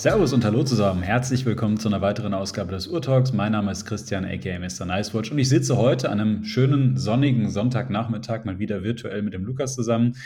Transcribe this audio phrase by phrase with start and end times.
[0.00, 1.02] Servus und hallo zusammen.
[1.02, 3.34] Herzlich willkommen zu einer weiteren Ausgabe des Urtalks.
[3.34, 4.86] Mein Name ist Christian, aka Mr.
[4.86, 9.44] Nicewatch, und ich sitze heute an einem schönen sonnigen Sonntagnachmittag mal wieder virtuell mit dem
[9.44, 10.16] Lukas zusammen.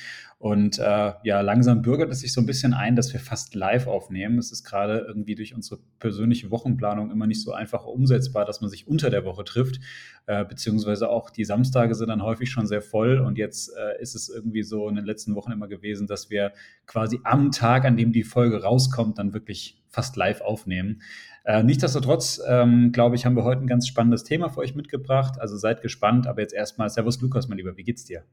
[0.44, 3.86] Und äh, ja, langsam bürgert es sich so ein bisschen ein, dass wir fast live
[3.86, 4.38] aufnehmen.
[4.38, 8.68] Es ist gerade irgendwie durch unsere persönliche Wochenplanung immer nicht so einfach umsetzbar, dass man
[8.68, 9.80] sich unter der Woche trifft.
[10.26, 13.20] Äh, beziehungsweise auch die Samstage sind dann häufig schon sehr voll.
[13.20, 16.52] Und jetzt äh, ist es irgendwie so in den letzten Wochen immer gewesen, dass wir
[16.86, 19.63] quasi am Tag, an dem die Folge rauskommt, dann wirklich
[19.94, 21.00] fast live aufnehmen.
[21.44, 25.40] Äh, nichtsdestotrotz, ähm, glaube ich, haben wir heute ein ganz spannendes Thema für euch mitgebracht.
[25.40, 26.26] Also seid gespannt.
[26.26, 28.24] Aber jetzt erstmal, Servus Lukas, mein Lieber, wie geht's dir?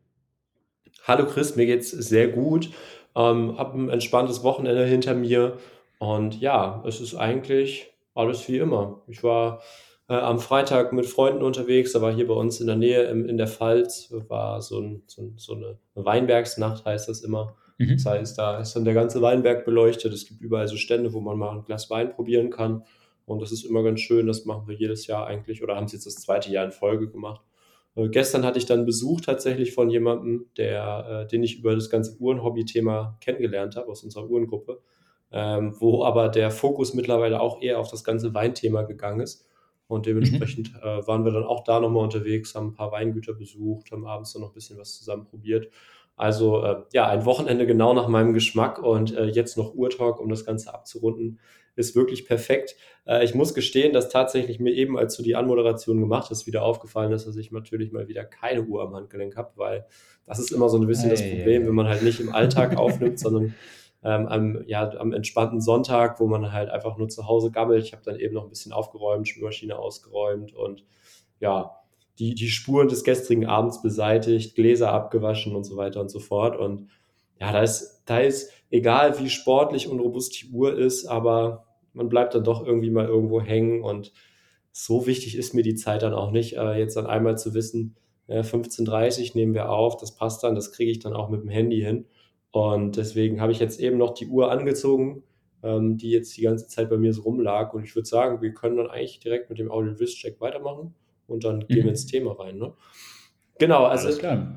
[1.08, 2.70] Hallo Chris, mir geht's sehr gut.
[3.16, 5.58] Ähm, hab ein entspanntes Wochenende hinter mir
[6.00, 9.02] und ja, es ist eigentlich alles wie immer.
[9.08, 9.62] Ich war
[10.10, 13.28] äh, am Freitag mit Freunden unterwegs, da war hier bei uns in der Nähe im,
[13.28, 17.56] in der Pfalz, war so, ein, so, so eine Weinbergsnacht, heißt das immer.
[17.82, 17.94] Mhm.
[17.96, 20.14] Das heißt, da ist dann der ganze Weinberg beleuchtet.
[20.14, 22.84] Es gibt überall so Stände, wo man mal ein Glas Wein probieren kann.
[23.26, 24.28] Und das ist immer ganz schön.
[24.28, 27.10] Das machen wir jedes Jahr eigentlich oder haben es jetzt das zweite Jahr in Folge
[27.10, 27.42] gemacht.
[27.96, 31.90] Äh, gestern hatte ich dann Besuch tatsächlich von jemandem, der, äh, den ich über das
[31.90, 34.82] ganze Uhrenhobby-Thema kennengelernt habe aus unserer Uhrengruppe,
[35.32, 39.48] ähm, wo aber der Fokus mittlerweile auch eher auf das ganze Weinthema gegangen ist.
[39.88, 40.80] Und dementsprechend mhm.
[40.80, 44.32] äh, waren wir dann auch da nochmal unterwegs, haben ein paar Weingüter besucht, haben abends
[44.32, 45.70] dann noch ein bisschen was zusammen probiert.
[46.16, 50.30] Also äh, ja, ein Wochenende genau nach meinem Geschmack und äh, jetzt noch Uhrtalk, um
[50.30, 51.40] das Ganze abzurunden,
[51.76, 52.76] ist wirklich perfekt.
[53.06, 56.64] Äh, ich muss gestehen, dass tatsächlich mir eben, als du die Anmoderation gemacht hast, wieder
[56.64, 59.86] aufgefallen ist, dass ich natürlich mal wieder keine Uhr am Handgelenk habe, weil
[60.26, 61.68] das ist immer so ein bisschen hey, das Problem, hey.
[61.68, 63.56] wenn man halt nicht im Alltag aufnimmt, sondern
[64.04, 67.84] ähm, am, ja, am entspannten Sonntag, wo man halt einfach nur zu Hause gammelt.
[67.84, 70.86] Ich habe dann eben noch ein bisschen aufgeräumt, Spülmaschine ausgeräumt und
[71.40, 71.81] ja,
[72.22, 76.56] die, die Spuren des gestrigen Abends beseitigt, Gläser abgewaschen und so weiter und so fort.
[76.56, 76.90] Und
[77.40, 82.10] ja, da ist, da ist, egal wie sportlich und robust die Uhr ist, aber man
[82.10, 84.14] bleibt dann doch irgendwie mal irgendwo hängen und
[84.72, 87.96] so wichtig ist mir die Zeit dann auch nicht, äh, jetzt dann einmal zu wissen,
[88.28, 91.50] äh, 15.30 nehmen wir auf, das passt dann, das kriege ich dann auch mit dem
[91.50, 92.06] Handy hin.
[92.52, 95.24] Und deswegen habe ich jetzt eben noch die Uhr angezogen,
[95.64, 97.74] ähm, die jetzt die ganze Zeit bei mir so rumlag.
[97.74, 100.94] Und ich würde sagen, wir können dann eigentlich direkt mit dem Audio-Wrist-Check weitermachen
[101.32, 101.90] und dann gehen wir mhm.
[101.90, 102.58] ins Thema rein.
[102.58, 102.74] Ne?
[103.60, 104.10] Genau, also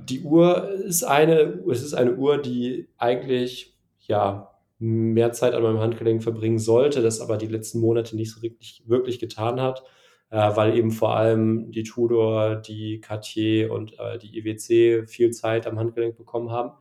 [0.08, 5.80] die Uhr ist eine, es ist eine Uhr, die eigentlich ja mehr Zeit an meinem
[5.80, 9.82] Handgelenk verbringen sollte, das aber die letzten Monate nicht so wirklich, wirklich getan hat,
[10.30, 15.66] äh, weil eben vor allem die Tudor, die Cartier und äh, die IWC viel Zeit
[15.66, 16.72] am Handgelenk bekommen haben.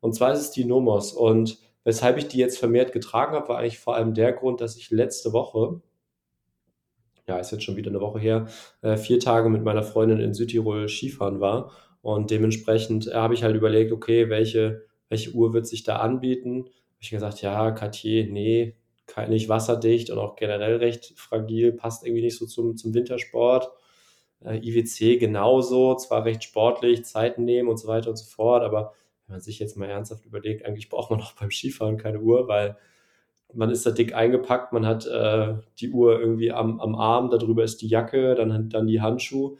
[0.00, 1.12] Und zwar ist es die Nomos.
[1.12, 4.76] Und weshalb ich die jetzt vermehrt getragen habe, war eigentlich vor allem der Grund, dass
[4.76, 5.80] ich letzte Woche
[7.32, 8.46] ja, ist jetzt schon wieder eine Woche her,
[8.82, 11.72] äh, vier Tage mit meiner Freundin in Südtirol Skifahren war.
[12.02, 16.64] Und dementsprechend äh, habe ich halt überlegt, okay, welche, welche Uhr wird sich da anbieten?
[16.64, 18.76] Habe ich gesagt, ja, Cartier, nee,
[19.28, 23.70] nicht wasserdicht und auch generell recht fragil, passt irgendwie nicht so zum, zum Wintersport.
[24.44, 28.92] Äh, IWC genauso, zwar recht sportlich, Zeiten nehmen und so weiter und so fort, aber
[29.26, 32.48] wenn man sich jetzt mal ernsthaft überlegt, eigentlich braucht man auch beim Skifahren keine Uhr,
[32.48, 32.76] weil
[33.54, 37.64] man ist da dick eingepackt, man hat äh, die Uhr irgendwie am, am Arm, darüber
[37.64, 39.56] ist die Jacke, dann, dann die Handschuhe.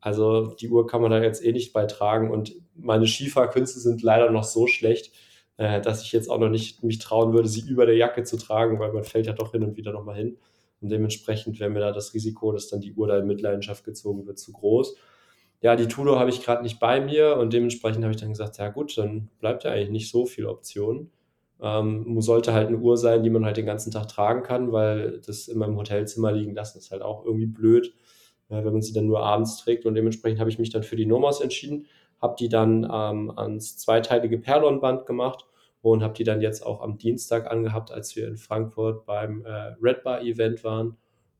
[0.00, 4.30] Also die Uhr kann man da jetzt eh nicht beitragen und meine Skifahrkünste sind leider
[4.30, 5.12] noch so schlecht,
[5.58, 8.36] äh, dass ich jetzt auch noch nicht mich trauen würde, sie über der Jacke zu
[8.38, 10.38] tragen, weil man fällt ja doch hin und wieder nochmal hin.
[10.80, 14.26] Und dementsprechend wäre mir da das Risiko, dass dann die Uhr da in Mitleidenschaft gezogen
[14.26, 14.96] wird, zu groß.
[15.60, 18.56] Ja, die Tudor habe ich gerade nicht bei mir und dementsprechend habe ich dann gesagt,
[18.56, 21.10] ja gut, dann bleibt ja eigentlich nicht so viel Optionen.
[21.62, 25.20] Ähm, sollte halt eine Uhr sein, die man halt den ganzen Tag tragen kann, weil
[25.26, 27.94] das immer im Hotelzimmer liegen lassen ist halt auch irgendwie blöd,
[28.48, 29.84] äh, wenn man sie dann nur abends trägt.
[29.84, 31.86] Und dementsprechend habe ich mich dann für die Nomos entschieden,
[32.20, 35.44] habe die dann ähm, ans zweiteilige Perlon-Band gemacht
[35.82, 39.74] und habe die dann jetzt auch am Dienstag angehabt, als wir in Frankfurt beim äh,
[39.82, 40.96] Red Bar Event waren.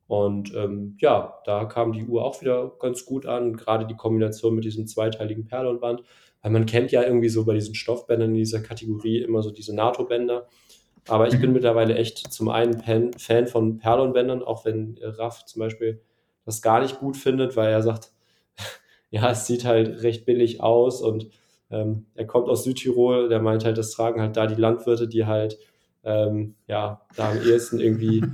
[0.06, 4.54] Und ähm, ja, da kam die Uhr auch wieder ganz gut an, gerade die Kombination
[4.54, 6.02] mit diesem zweiteiligen Perlon-Band
[6.42, 9.74] weil man kennt ja irgendwie so bei diesen Stoffbändern in dieser Kategorie immer so diese
[9.74, 10.46] NATO-Bänder.
[11.08, 11.54] Aber ich bin mhm.
[11.54, 16.00] mittlerweile echt zum einen Fan von Perlon-Bändern, auch wenn Raff zum Beispiel
[16.44, 18.12] das gar nicht gut findet, weil er sagt,
[19.10, 21.28] ja, es sieht halt recht billig aus und
[21.70, 25.26] ähm, er kommt aus Südtirol, der meint halt, das tragen halt da die Landwirte, die
[25.26, 25.58] halt
[26.02, 28.24] ähm, ja, da am ehesten irgendwie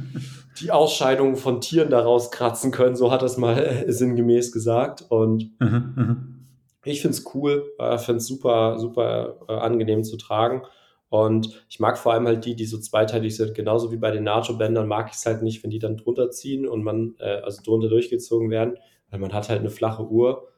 [0.60, 5.04] die Ausscheidungen von Tieren daraus kratzen können, so hat er es mal sinngemäß gesagt.
[5.08, 6.37] Und mhm, mhm.
[6.84, 10.62] Ich finde es cool, äh, finde es super, super äh, angenehm zu tragen.
[11.10, 13.54] Und ich mag vor allem halt die, die so zweiteilig sind.
[13.54, 16.66] Genauso wie bei den NATO-Bändern mag ich es halt nicht, wenn die dann drunter ziehen
[16.68, 18.76] und man, äh, also drunter durchgezogen werden,
[19.10, 20.48] weil man hat halt eine flache Uhr.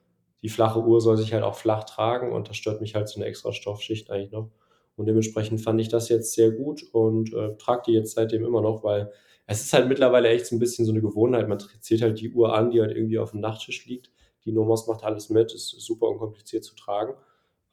[0.43, 3.21] Die flache Uhr soll sich halt auch flach tragen und das stört mich halt so
[3.21, 4.51] eine extra Stoffschicht eigentlich noch.
[4.97, 8.61] Und dementsprechend fand ich das jetzt sehr gut und äh, trage die jetzt seitdem immer
[8.61, 9.13] noch, weil
[9.47, 11.49] es ist halt mittlerweile echt so ein bisschen so eine Gewohnheit.
[11.49, 14.11] Man zählt halt die Uhr an, die halt irgendwie auf dem Nachttisch liegt.
[14.45, 17.15] Die Nomos macht alles mit, ist super unkompliziert zu tragen.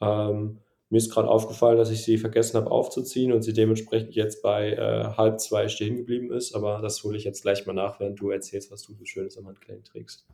[0.02, 0.60] Ähm,
[0.90, 4.72] mir ist gerade aufgefallen, dass ich sie vergessen habe aufzuziehen und sie dementsprechend jetzt bei
[4.72, 6.56] äh, halb zwei stehen geblieben ist.
[6.56, 9.38] Aber das hole ich jetzt gleich mal nach, während du erzählst, was du so Schönes
[9.38, 10.26] am Handgelenk trägst.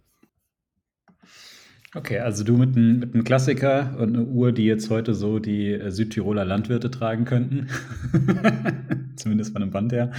[1.95, 5.74] Okay, also du mit einem mit Klassiker und eine Uhr, die jetzt heute so die
[5.74, 7.68] äh, Südtiroler Landwirte tragen könnten.
[9.16, 10.12] Zumindest von dem Band her.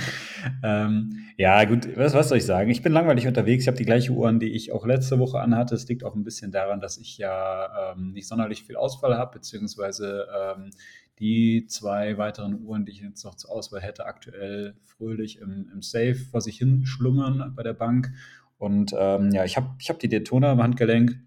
[0.63, 2.71] Ähm, ja, gut, was, was soll ich sagen?
[2.71, 3.65] Ich bin langweilig unterwegs.
[3.65, 5.75] Ich habe die gleiche Uhren, die ich auch letzte Woche anhatte.
[5.75, 9.33] Es liegt auch ein bisschen daran, dass ich ja ähm, nicht sonderlich viel Ausfall habe,
[9.33, 10.71] beziehungsweise ähm,
[11.19, 15.83] die zwei weiteren Uhren, die ich jetzt noch zur Auswahl hätte, aktuell fröhlich im, im
[15.83, 18.13] Safe vor sich hin schlummern bei der Bank.
[18.59, 21.19] Und ähm, ja, ich habe ich hab die Daytona am Handgelenk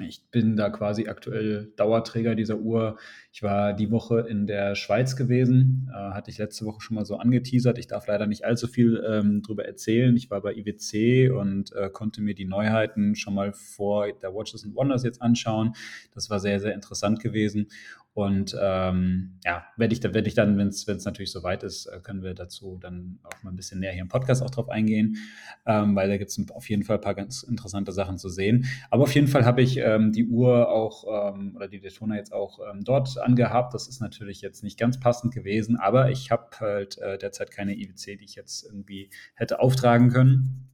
[0.00, 2.96] ich bin da quasi aktuell Dauerträger dieser Uhr.
[3.30, 7.04] Ich war die Woche in der Schweiz gewesen, äh, hatte ich letzte Woche schon mal
[7.04, 7.78] so angeteasert.
[7.78, 10.16] Ich darf leider nicht allzu viel ähm, drüber erzählen.
[10.16, 14.64] Ich war bei IWC und äh, konnte mir die Neuheiten schon mal vor der Watches
[14.64, 15.74] and Wonders jetzt anschauen.
[16.14, 17.68] Das war sehr, sehr interessant gewesen.
[18.14, 21.98] Und ähm, ja, werde ich, da werde ich dann, wenn es natürlich soweit ist, äh,
[22.00, 25.16] können wir dazu dann auch mal ein bisschen näher hier im Podcast auch drauf eingehen,
[25.64, 28.66] ähm, weil da gibt es auf jeden Fall ein paar ganz interessante Sachen zu sehen.
[28.90, 32.34] Aber auf jeden Fall habe ich ähm, die Uhr auch ähm, oder die Daytona jetzt
[32.34, 33.72] auch ähm, dort angehabt.
[33.72, 37.74] Das ist natürlich jetzt nicht ganz passend gewesen, aber ich habe halt äh, derzeit keine
[37.74, 40.68] IWC, die ich jetzt irgendwie hätte auftragen können.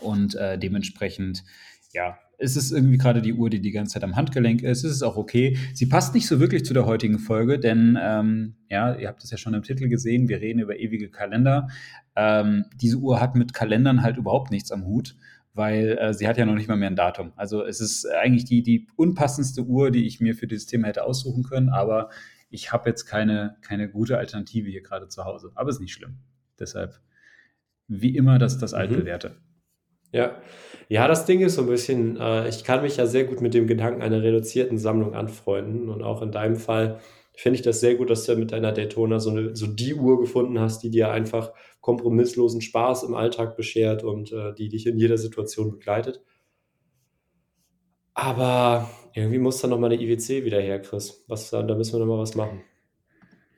[0.00, 1.44] Und äh, dementsprechend,
[1.92, 4.84] ja, es ist irgendwie gerade die Uhr, die die ganze Zeit am Handgelenk ist.
[4.84, 5.56] Es ist auch okay.
[5.72, 9.30] Sie passt nicht so wirklich zu der heutigen Folge, denn ähm, ja, ihr habt es
[9.30, 11.68] ja schon im Titel gesehen, wir reden über ewige Kalender.
[12.16, 15.16] Ähm, diese Uhr hat mit Kalendern halt überhaupt nichts am Hut,
[15.52, 17.32] weil äh, sie hat ja noch nicht mal mehr ein Datum.
[17.36, 21.04] Also es ist eigentlich die, die unpassendste Uhr, die ich mir für dieses Thema hätte
[21.04, 22.10] aussuchen können, aber
[22.50, 25.50] ich habe jetzt keine, keine gute Alternative hier gerade zu Hause.
[25.54, 26.18] Aber ist nicht schlimm.
[26.58, 27.00] Deshalb,
[27.88, 29.30] wie immer, das, das altbewährte.
[29.30, 29.53] Mhm.
[30.14, 30.40] Ja.
[30.88, 33.52] Ja, das Ding ist so ein bisschen, äh, ich kann mich ja sehr gut mit
[33.54, 35.88] dem Gedanken einer reduzierten Sammlung anfreunden.
[35.88, 37.00] Und auch in deinem Fall
[37.34, 40.20] finde ich das sehr gut, dass du mit deiner Daytona so, eine, so die Uhr
[40.20, 44.98] gefunden hast, die dir einfach kompromisslosen Spaß im Alltag beschert und äh, die dich in
[44.98, 46.22] jeder Situation begleitet.
[48.14, 51.24] Aber irgendwie muss da nochmal eine IWC wieder her, Chris.
[51.26, 52.62] Was, da müssen wir nochmal was machen.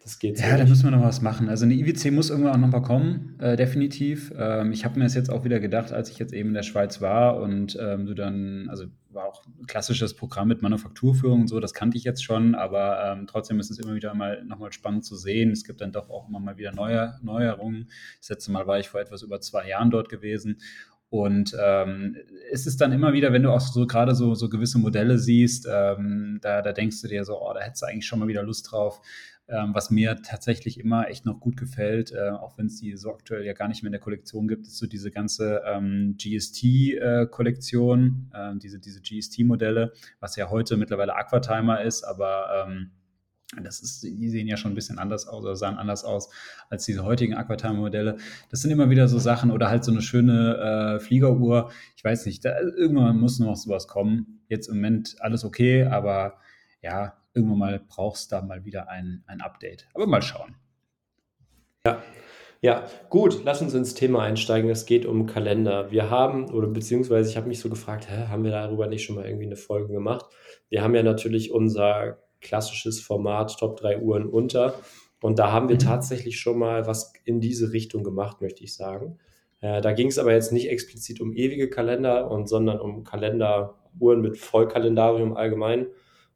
[0.07, 1.49] Das geht so Ja, da müssen wir noch was machen.
[1.49, 4.33] Also eine IWC muss irgendwann auch noch mal kommen, äh, definitiv.
[4.39, 6.63] Ähm, ich habe mir das jetzt auch wieder gedacht, als ich jetzt eben in der
[6.63, 11.49] Schweiz war und ähm, du dann, also war auch ein klassisches Programm mit Manufakturführung und
[11.49, 14.71] so, das kannte ich jetzt schon, aber ähm, trotzdem ist es immer wieder mal nochmal
[14.71, 15.51] spannend zu sehen.
[15.51, 17.89] Es gibt dann doch auch immer mal wieder neue Neuerungen.
[18.21, 20.61] Das letzte Mal war ich vor etwas über zwei Jahren dort gewesen
[21.09, 22.17] und ähm,
[22.51, 25.67] es ist dann immer wieder, wenn du auch so gerade so, so gewisse Modelle siehst,
[25.71, 28.43] ähm, da, da denkst du dir so, oh, da hättest du eigentlich schon mal wieder
[28.43, 29.01] Lust drauf.
[29.49, 33.13] Ähm, was mir tatsächlich immer echt noch gut gefällt, äh, auch wenn es die so
[33.13, 38.33] aktuell ja gar nicht mehr in der Kollektion gibt, ist so diese ganze ähm, GST-Kollektion,
[38.35, 42.91] äh, äh, diese, diese GST-Modelle, was ja heute mittlerweile Aquatimer ist, aber ähm,
[43.63, 46.29] das ist, die sehen ja schon ein bisschen anders aus oder sahen anders aus
[46.69, 48.17] als diese heutigen Aquatimer-Modelle.
[48.51, 51.71] Das sind immer wieder so Sachen oder halt so eine schöne äh, Fliegeruhr.
[51.97, 54.41] Ich weiß nicht, da, irgendwann muss noch sowas kommen.
[54.49, 56.41] Jetzt im Moment alles okay, aber
[56.83, 59.89] ja, irgendwann mal brauchst du da mal wieder ein, ein Update.
[59.95, 60.57] Aber mal schauen.
[61.87, 62.03] Ja.
[62.63, 64.71] Ja, gut, lass uns ins Thema einsteigen.
[64.71, 65.93] Es geht um Kalender.
[65.93, 69.15] Wir haben, oder beziehungsweise ich habe mich so gefragt, hä, haben wir darüber nicht schon
[69.15, 70.25] mal irgendwie eine Folge gemacht?
[70.71, 74.75] Wir haben ja natürlich unser klassisches Format Top 3 Uhren unter.
[75.21, 75.81] Und da haben wir mhm.
[75.81, 79.19] tatsächlich schon mal was in diese Richtung gemacht, möchte ich sagen.
[79.61, 84.21] Äh, da ging es aber jetzt nicht explizit um ewige Kalender, und, sondern um Kalenderuhren
[84.21, 85.87] mit Vollkalendarium allgemein.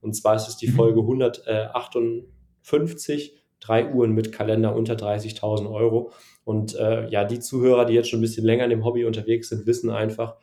[0.01, 0.77] Und zwar ist es die mhm.
[0.77, 6.13] Folge 158, drei Uhren mit Kalender unter 30.000 Euro.
[6.45, 9.51] Und äh, ja, die Zuhörer, die jetzt schon ein bisschen länger in dem Hobby unterwegs
[9.51, 10.37] sind, wissen einfach,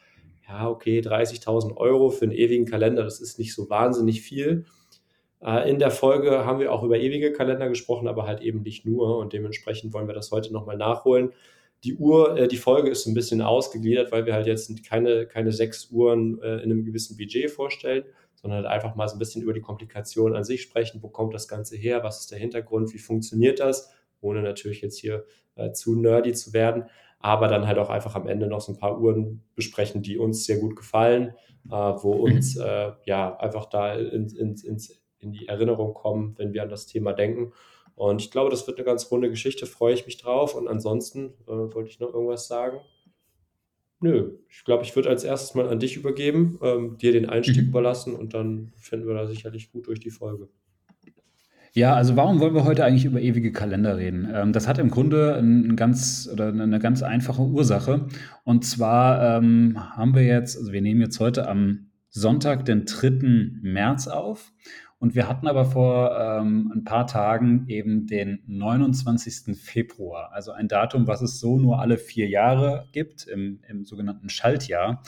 [0.48, 4.66] ja, okay, 30.000 Euro für einen ewigen Kalender, das ist nicht so wahnsinnig viel.
[5.42, 8.86] Äh, in der Folge haben wir auch über ewige Kalender gesprochen, aber halt eben nicht
[8.86, 9.18] nur.
[9.18, 11.34] Und dementsprechend wollen wir das heute nochmal nachholen.
[11.84, 15.52] Die Uhr, äh, die Folge ist ein bisschen ausgegliedert, weil wir halt jetzt keine, keine
[15.52, 18.06] sechs Uhren äh, in einem gewissen Budget vorstellen,
[18.42, 21.02] sondern halt einfach mal so ein bisschen über die Komplikation an sich sprechen.
[21.02, 22.04] Wo kommt das Ganze her?
[22.04, 22.94] Was ist der Hintergrund?
[22.94, 23.92] Wie funktioniert das?
[24.22, 25.26] Ohne natürlich jetzt hier
[25.56, 26.86] äh, zu nerdy zu werden.
[27.20, 30.46] Aber dann halt auch einfach am Ende noch so ein paar Uhren besprechen, die uns
[30.46, 31.34] sehr gut gefallen,
[31.66, 32.36] äh, wo mhm.
[32.36, 36.70] uns äh, ja einfach da in, in, ins, in die Erinnerung kommen, wenn wir an
[36.70, 37.54] das Thema denken.
[37.96, 40.54] Und ich glaube, das wird eine ganz runde Geschichte, freue ich mich drauf.
[40.54, 42.80] Und ansonsten äh, wollte ich noch irgendwas sagen.
[44.00, 47.64] Nö, ich glaube, ich würde als erstes mal an dich übergeben, ähm, dir den Einstieg
[47.64, 47.70] mhm.
[47.70, 50.50] überlassen und dann finden wir da sicherlich gut durch die Folge.
[51.74, 54.28] Ja, also warum wollen wir heute eigentlich über ewige Kalender reden?
[54.34, 58.08] Ähm, das hat im Grunde ein ganz oder eine ganz einfache Ursache.
[58.44, 63.60] Und zwar ähm, haben wir jetzt, also wir nehmen jetzt heute am Sonntag, den 3.
[63.62, 64.54] März auf.
[65.00, 69.56] Und wir hatten aber vor ähm, ein paar Tagen eben den 29.
[69.56, 74.30] Februar, also ein Datum, was es so nur alle vier Jahre gibt, im, im sogenannten
[74.30, 75.04] Schaltjahr.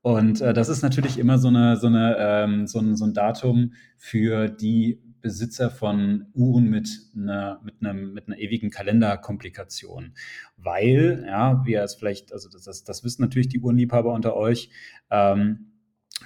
[0.00, 3.12] Und äh, das ist natürlich immer so, eine, so, eine, ähm, so, ein, so ein
[3.12, 10.14] Datum für die Besitzer von Uhren mit einer, mit einem, mit einer ewigen Kalenderkomplikation.
[10.56, 14.70] Weil, ja, wie es vielleicht, also das, das, das wissen natürlich die Uhrenliebhaber unter euch,
[15.10, 15.67] ähm,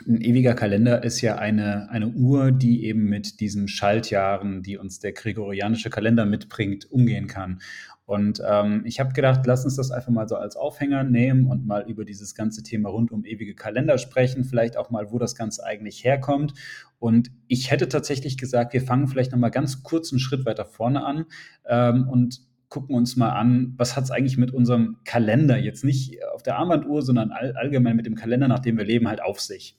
[0.07, 5.01] ein ewiger Kalender ist ja eine, eine Uhr, die eben mit diesen Schaltjahren, die uns
[5.01, 7.61] der gregorianische Kalender mitbringt, umgehen kann.
[8.05, 11.67] Und ähm, ich habe gedacht, lass uns das einfach mal so als Aufhänger nehmen und
[11.67, 15.37] mal über dieses ganze Thema rund um ewige Kalender sprechen, vielleicht auch mal, wo das
[15.37, 16.53] Ganze eigentlich herkommt.
[16.99, 20.65] Und ich hätte tatsächlich gesagt, wir fangen vielleicht noch mal ganz kurz einen Schritt weiter
[20.65, 21.27] vorne an
[21.67, 26.25] ähm, und gucken uns mal an, was hat es eigentlich mit unserem Kalender, jetzt nicht
[26.33, 29.43] auf der Armbanduhr, sondern all, allgemein mit dem Kalender, nach dem wir leben, halt auf
[29.43, 29.77] sich.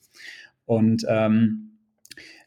[0.64, 1.72] Und ähm,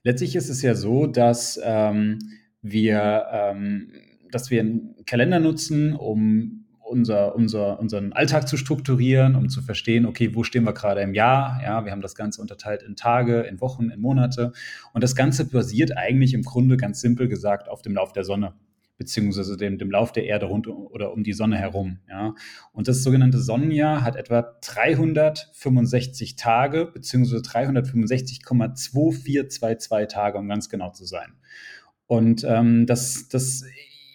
[0.04, 2.20] letztlich ist es ja so, dass ähm,
[2.62, 3.92] wir, ähm,
[4.32, 10.06] dass wir einen Kalender nutzen, um unser, unser, unseren Alltag zu strukturieren, um zu verstehen,
[10.06, 11.60] okay, wo stehen wir gerade im Jahr?
[11.62, 14.54] Ja, wir haben das Ganze unterteilt in Tage, in Wochen, in Monate.
[14.94, 18.54] Und das Ganze basiert eigentlich im Grunde ganz simpel gesagt auf dem Lauf der Sonne
[18.98, 22.00] beziehungsweise dem, dem Lauf der Erde rund oder um die Sonne herum.
[22.10, 22.34] Ja.
[22.74, 31.06] Und das sogenannte Sonnenjahr hat etwa 365 Tage, beziehungsweise 365,2422 Tage, um ganz genau zu
[31.06, 31.34] sein.
[32.08, 33.66] Und ähm, das, das,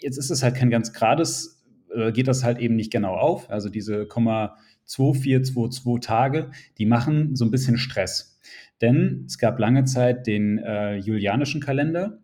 [0.00, 1.62] jetzt ist es halt kein ganz gerades,
[1.94, 3.50] äh, geht das halt eben nicht genau auf.
[3.50, 8.40] Also diese 2422 Tage, die machen so ein bisschen Stress.
[8.80, 12.21] Denn es gab lange Zeit den äh, julianischen Kalender,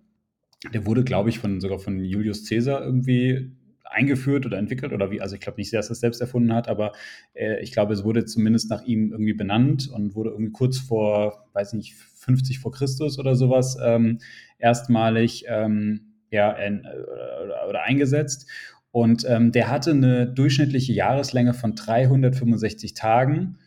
[0.73, 3.53] der wurde, glaube ich, von, sogar von Julius Caesar irgendwie
[3.85, 6.69] eingeführt oder entwickelt oder wie, also ich glaube nicht, dass er es selbst erfunden hat,
[6.69, 6.93] aber
[7.35, 11.49] äh, ich glaube, es wurde zumindest nach ihm irgendwie benannt und wurde irgendwie kurz vor,
[11.55, 14.19] weiß nicht, 50 vor Christus oder sowas ähm,
[14.59, 18.49] erstmalig ähm, ja, in, oder, oder, eingesetzt.
[18.91, 23.59] Und ähm, der hatte eine durchschnittliche Jahreslänge von 365 Tagen,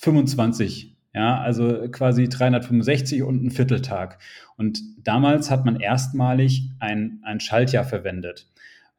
[0.00, 4.18] 25 ja, also quasi 365 und ein Vierteltag.
[4.56, 8.48] Und damals hat man erstmalig ein, ein Schaltjahr verwendet.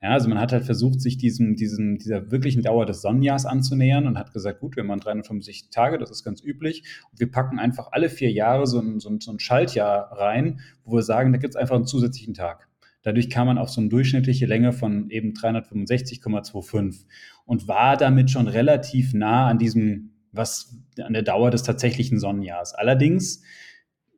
[0.01, 4.07] Ja, also man hat halt versucht, sich diesem, diesem, dieser wirklichen Dauer des Sonnenjahrs anzunähern
[4.07, 6.83] und hat gesagt, gut, wir machen 365 Tage, das ist ganz üblich.
[7.11, 10.61] Und wir packen einfach alle vier Jahre so ein, so ein, so ein Schaltjahr rein,
[10.85, 12.69] wo wir sagen, da gibt es einfach einen zusätzlichen Tag.
[13.01, 17.05] Dadurch kam man auf so eine durchschnittliche Länge von eben 365,25
[17.45, 22.73] und war damit schon relativ nah an diesem was an der Dauer des tatsächlichen Sonnenjahres.
[22.73, 23.41] Allerdings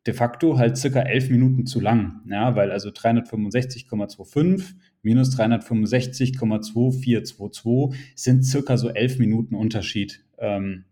[0.06, 8.46] de facto halt circa elf Minuten zu lang, ja, weil also 365,25 minus 365,2422 sind
[8.46, 10.86] circa so elf Minuten Unterschied, ähm,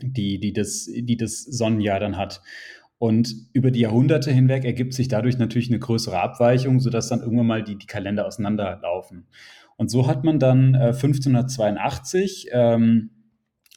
[0.00, 2.40] die, die, das, die das Sonnenjahr dann hat.
[2.98, 7.46] Und über die Jahrhunderte hinweg ergibt sich dadurch natürlich eine größere Abweichung, sodass dann irgendwann
[7.46, 9.28] mal die, die Kalender auseinanderlaufen.
[9.76, 13.10] Und so hat man dann äh, 1582 ähm,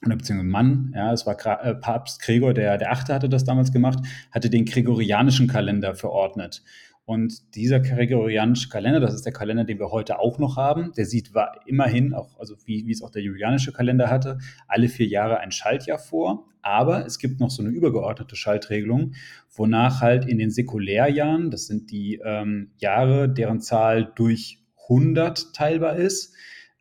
[0.05, 3.71] oder beziehungsweise Mann, ja, es war äh, Papst Gregor, der, der Achte hatte das damals
[3.71, 3.99] gemacht,
[4.31, 6.63] hatte den gregorianischen Kalender verordnet.
[7.05, 11.05] Und dieser gregorianische Kalender, das ist der Kalender, den wir heute auch noch haben, der
[11.05, 15.07] sieht war immerhin, auch, also wie, wie es auch der julianische Kalender hatte, alle vier
[15.07, 16.47] Jahre ein Schaltjahr vor.
[16.61, 19.13] Aber es gibt noch so eine übergeordnete Schaltregelung,
[19.51, 25.95] wonach halt in den Säkulärjahren, das sind die ähm, Jahre, deren Zahl durch 100 teilbar
[25.95, 26.33] ist,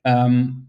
[0.05, 0.69] ähm,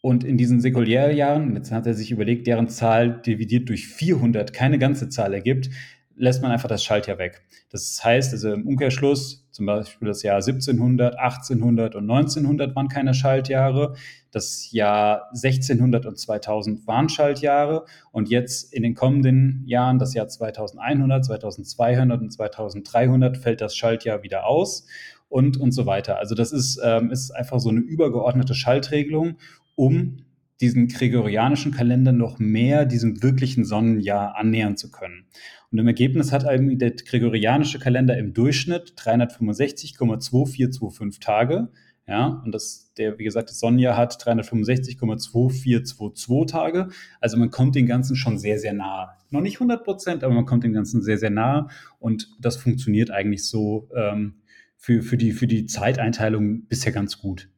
[0.00, 4.78] und in diesen Säkulärjahren, jetzt hat er sich überlegt, deren Zahl dividiert durch 400 keine
[4.78, 5.70] ganze Zahl ergibt,
[6.18, 7.42] lässt man einfach das Schaltjahr weg.
[7.70, 13.14] Das heißt, also im Umkehrschluss, zum Beispiel das Jahr 1700, 1800 und 1900 waren keine
[13.14, 13.94] Schaltjahre.
[14.30, 17.84] Das Jahr 1600 und 2000 waren Schaltjahre.
[18.10, 24.22] Und jetzt in den kommenden Jahren, das Jahr 2100, 2200 und 2300, fällt das Schaltjahr
[24.22, 24.86] wieder aus
[25.28, 26.18] und, und so weiter.
[26.18, 29.36] Also das ist, ähm, ist einfach so eine übergeordnete Schaltregelung
[29.78, 30.24] um
[30.60, 35.26] diesen gregorianischen Kalender noch mehr diesem wirklichen Sonnenjahr annähern zu können.
[35.70, 41.68] Und im Ergebnis hat der gregorianische Kalender im Durchschnitt 365,2425 Tage.
[42.08, 46.88] Ja, und das, der, wie gesagt, das Sonnenjahr hat 365,2422 Tage.
[47.20, 49.10] Also man kommt dem Ganzen schon sehr, sehr nahe.
[49.30, 51.68] Noch nicht 100 Prozent, aber man kommt dem Ganzen sehr, sehr nahe.
[52.00, 54.40] Und das funktioniert eigentlich so ähm,
[54.76, 57.48] für, für, die, für die Zeiteinteilung bisher ganz gut.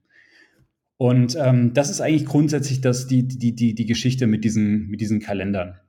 [1.01, 5.01] Und ähm, das ist eigentlich grundsätzlich das, die, die, die, die Geschichte mit diesen, mit
[5.01, 5.81] diesen Kalendern.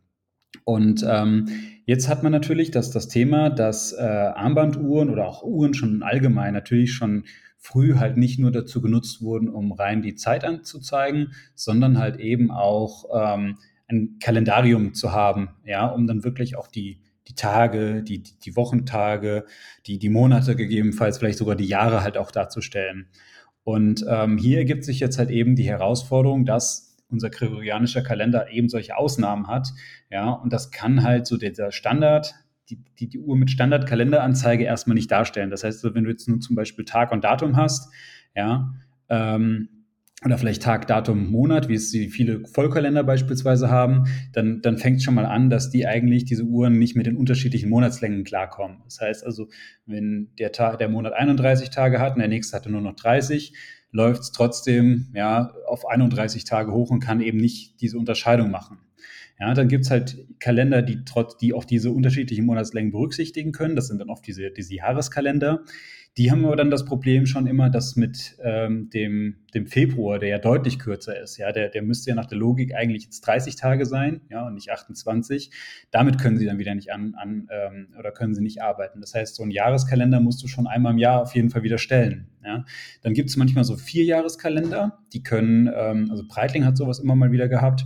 [0.64, 1.50] Und ähm,
[1.86, 6.54] jetzt hat man natürlich das, das Thema, dass äh, Armbanduhren oder auch Uhren schon allgemein
[6.54, 7.26] natürlich schon
[7.58, 12.50] früh halt nicht nur dazu genutzt wurden, um rein die Zeit anzuzeigen, sondern halt eben
[12.50, 13.58] auch ähm,
[13.90, 19.44] ein Kalendarium zu haben, ja, um dann wirklich auch die, die Tage, die, die Wochentage,
[19.88, 23.08] die, die Monate gegebenenfalls, vielleicht sogar die Jahre halt auch darzustellen.
[23.64, 28.70] Und ähm, hier ergibt sich jetzt halt eben die Herausforderung, dass unser gregorianischer Kalender eben
[28.70, 29.70] solche Ausnahmen hat.
[30.10, 32.34] Ja, und das kann halt so dieser Standard,
[32.70, 35.50] die, die, die Uhr mit Standardkalenderanzeige erstmal nicht darstellen.
[35.50, 37.92] Das heißt, wenn du jetzt nur zum Beispiel Tag und Datum hast,
[38.36, 38.74] ja,
[39.10, 39.81] ähm,
[40.24, 44.98] oder vielleicht Tag, Datum, Monat, wie es die viele Vollkalender beispielsweise haben, dann, dann fängt
[44.98, 48.78] es schon mal an, dass die eigentlich diese Uhren nicht mit den unterschiedlichen Monatslängen klarkommen.
[48.86, 49.50] Das heißt also,
[49.88, 53.54] wenn der Tag, der Monat 31 Tage hat und der nächste hatte nur noch 30,
[53.92, 58.78] läuft es trotzdem ja, auf 31 Tage hoch und kann eben nicht diese Unterscheidung machen.
[59.40, 63.76] Ja, dann gibt es halt Kalender, die, trotz, die auch diese unterschiedlichen Monatslängen berücksichtigen können.
[63.76, 65.64] Das sind dann oft diese, diese Jahreskalender.
[66.18, 70.28] Die haben aber dann das Problem schon immer, dass mit ähm, dem, dem Februar, der
[70.28, 73.56] ja deutlich kürzer ist, ja, der, der müsste ja nach der Logik eigentlich jetzt 30
[73.56, 75.52] Tage sein, ja, und nicht 28.
[75.90, 79.00] Damit können sie dann wieder nicht an, an ähm, oder können sie nicht arbeiten.
[79.00, 81.78] Das heißt, so ein Jahreskalender musst du schon einmal im Jahr auf jeden Fall wieder
[81.78, 82.28] stellen.
[82.44, 82.66] Ja.
[83.04, 87.32] Dann gibt es manchmal so Vierjahreskalender, die können, ähm, also Breitling hat sowas immer mal
[87.32, 87.86] wieder gehabt.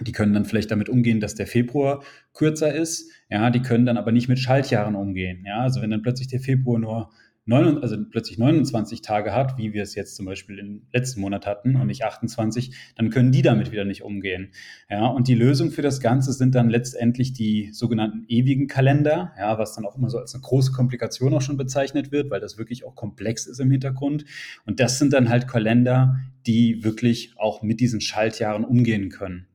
[0.00, 3.10] Die können dann vielleicht damit umgehen, dass der Februar kürzer ist.
[3.28, 5.42] Ja, die können dann aber nicht mit Schaltjahren umgehen.
[5.44, 7.10] Ja, also wenn dann plötzlich der Februar nur
[7.50, 11.46] 9, also plötzlich 29 Tage hat, wie wir es jetzt zum Beispiel im letzten Monat
[11.46, 14.52] hatten und nicht 28, dann können die damit wieder nicht umgehen.
[14.88, 19.58] Ja, und die Lösung für das Ganze sind dann letztendlich die sogenannten ewigen Kalender, ja,
[19.58, 22.56] was dann auch immer so als eine große Komplikation auch schon bezeichnet wird, weil das
[22.56, 24.24] wirklich auch komplex ist im Hintergrund.
[24.64, 29.48] Und das sind dann halt Kalender, die wirklich auch mit diesen Schaltjahren umgehen können.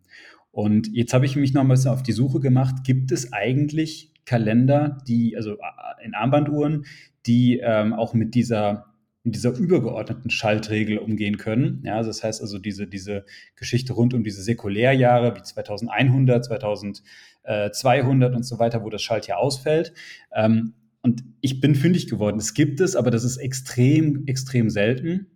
[0.51, 2.83] Und jetzt habe ich mich noch ein bisschen auf die Suche gemacht.
[2.83, 5.57] Gibt es eigentlich Kalender, die, also
[6.03, 6.85] in Armbanduhren,
[7.25, 11.81] die ähm, auch mit dieser, mit dieser übergeordneten Schaltregel umgehen können.
[11.83, 18.35] Ja, also das heißt also diese, diese Geschichte rund um diese Säkulärjahre wie 2100, 2200
[18.35, 19.93] und so weiter, wo das Schaltjahr ausfällt.
[20.33, 22.37] Ähm, und ich bin fündig geworden.
[22.37, 25.27] Es gibt es, aber das ist extrem, extrem selten.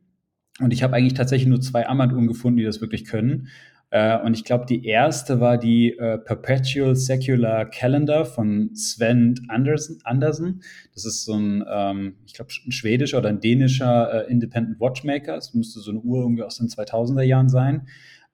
[0.59, 3.49] Und ich habe eigentlich tatsächlich nur zwei Armbanduhren gefunden, die das wirklich können.
[3.91, 9.99] Äh, und ich glaube, die erste war die äh, Perpetual Secular Calendar von Sven Andersen.
[10.03, 10.61] Andersen.
[10.93, 15.37] Das ist so ein, ähm, ich glaube, ein schwedischer oder ein dänischer äh, Independent Watchmaker.
[15.37, 17.87] Es müsste so eine Uhr irgendwie aus den 2000er Jahren sein.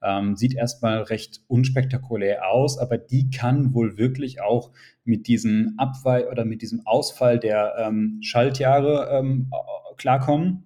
[0.04, 4.72] Ähm, sieht erstmal recht unspektakulär aus, aber die kann wohl wirklich auch
[5.06, 9.50] mit diesem Abweih oder mit diesem Ausfall der ähm, Schaltjahre ähm,
[9.98, 10.65] klarkommen.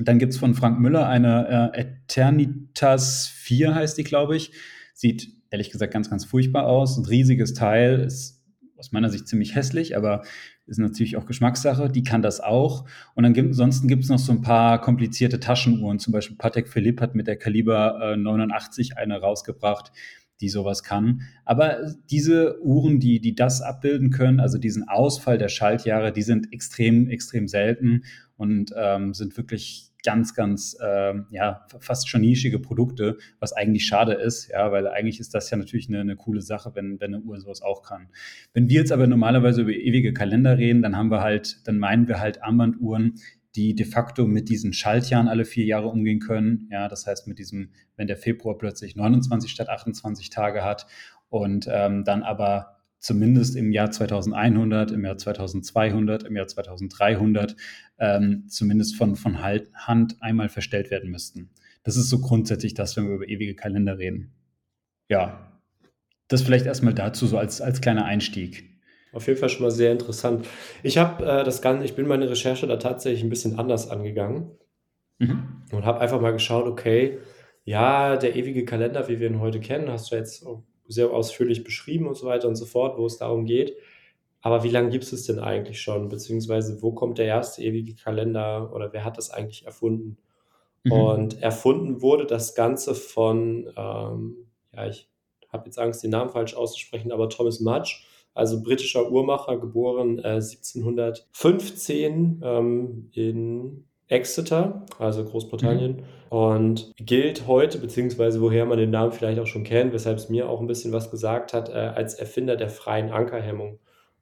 [0.00, 4.52] Dann gibt es von Frank Müller eine äh, Eternitas 4, heißt die, glaube ich.
[4.94, 6.96] Sieht ehrlich gesagt ganz, ganz furchtbar aus.
[6.96, 8.42] Ein riesiges Teil, ist
[8.76, 10.22] aus meiner Sicht ziemlich hässlich, aber
[10.66, 11.88] ist natürlich auch Geschmackssache.
[11.88, 12.84] Die kann das auch.
[13.14, 15.98] Und dann gibt, ansonsten gibt es noch so ein paar komplizierte Taschenuhren.
[15.98, 19.92] Zum Beispiel Patek Philippe hat mit der Kaliber äh, 89 eine rausgebracht,
[20.40, 21.22] die sowas kann.
[21.44, 26.52] Aber diese Uhren, die, die das abbilden können, also diesen Ausfall der Schaltjahre, die sind
[26.52, 28.04] extrem, extrem selten
[28.36, 34.12] und ähm, sind wirklich ganz, ganz, ähm, ja, fast schon nischige Produkte, was eigentlich schade
[34.12, 37.24] ist, ja, weil eigentlich ist das ja natürlich eine, eine coole Sache, wenn, wenn eine
[37.24, 38.08] Uhr sowas auch kann.
[38.54, 42.06] Wenn wir jetzt aber normalerweise über ewige Kalender reden, dann haben wir halt, dann meinen
[42.06, 43.14] wir halt Armbanduhren,
[43.56, 46.68] die de facto mit diesen Schaltjahren alle vier Jahre umgehen können.
[46.70, 50.86] Ja, das heißt mit diesem, wenn der Februar plötzlich 29 statt 28 Tage hat
[51.28, 57.56] und ähm, dann aber zumindest im Jahr 2100, im Jahr 2200, im Jahr 2300
[57.98, 61.50] ähm, zumindest von, von Hand einmal verstellt werden müssten.
[61.82, 64.32] Das ist so grundsätzlich das, wenn wir über ewige Kalender reden.
[65.08, 65.60] Ja,
[66.28, 68.75] das vielleicht erstmal dazu, so als, als kleiner Einstieg.
[69.12, 70.46] Auf jeden Fall schon mal sehr interessant.
[70.82, 74.50] Ich habe äh, das Ganze, ich bin meine Recherche da tatsächlich ein bisschen anders angegangen
[75.18, 75.62] mhm.
[75.72, 77.18] und habe einfach mal geschaut, okay,
[77.64, 80.46] ja, der ewige Kalender, wie wir ihn heute kennen, hast du jetzt
[80.86, 83.76] sehr ausführlich beschrieben und so weiter und so fort, wo es darum geht.
[84.40, 86.08] Aber wie lange gibt es denn eigentlich schon?
[86.08, 90.18] Beziehungsweise wo kommt der erste ewige Kalender oder wer hat das eigentlich erfunden?
[90.84, 90.92] Mhm.
[90.92, 94.36] Und erfunden wurde das Ganze von, ähm,
[94.72, 95.08] ja, ich
[95.48, 98.04] habe jetzt Angst, den Namen falsch auszusprechen, aber Thomas Mudge,
[98.36, 106.02] also britischer Uhrmacher, geboren äh, 1715 ähm, in Exeter, also Großbritannien, mhm.
[106.28, 110.48] und gilt heute, beziehungsweise woher man den Namen vielleicht auch schon kennt, weshalb es mir
[110.48, 113.78] auch ein bisschen was gesagt hat, äh, als Erfinder der freien Ankerhemmung.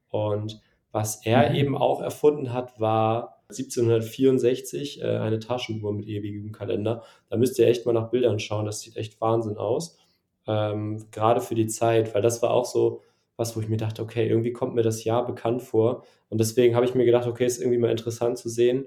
[0.09, 1.55] Und was er mhm.
[1.55, 7.03] eben auch erfunden hat, war 1764 äh, eine Taschenuhr mit ewigem Kalender.
[7.29, 9.97] Da müsst ihr echt mal nach Bildern schauen, das sieht echt Wahnsinn aus.
[10.47, 13.01] Ähm, gerade für die Zeit, weil das war auch so
[13.37, 16.03] was, wo ich mir dachte, okay, irgendwie kommt mir das Jahr bekannt vor.
[16.29, 18.85] Und deswegen habe ich mir gedacht, okay, ist irgendwie mal interessant zu sehen,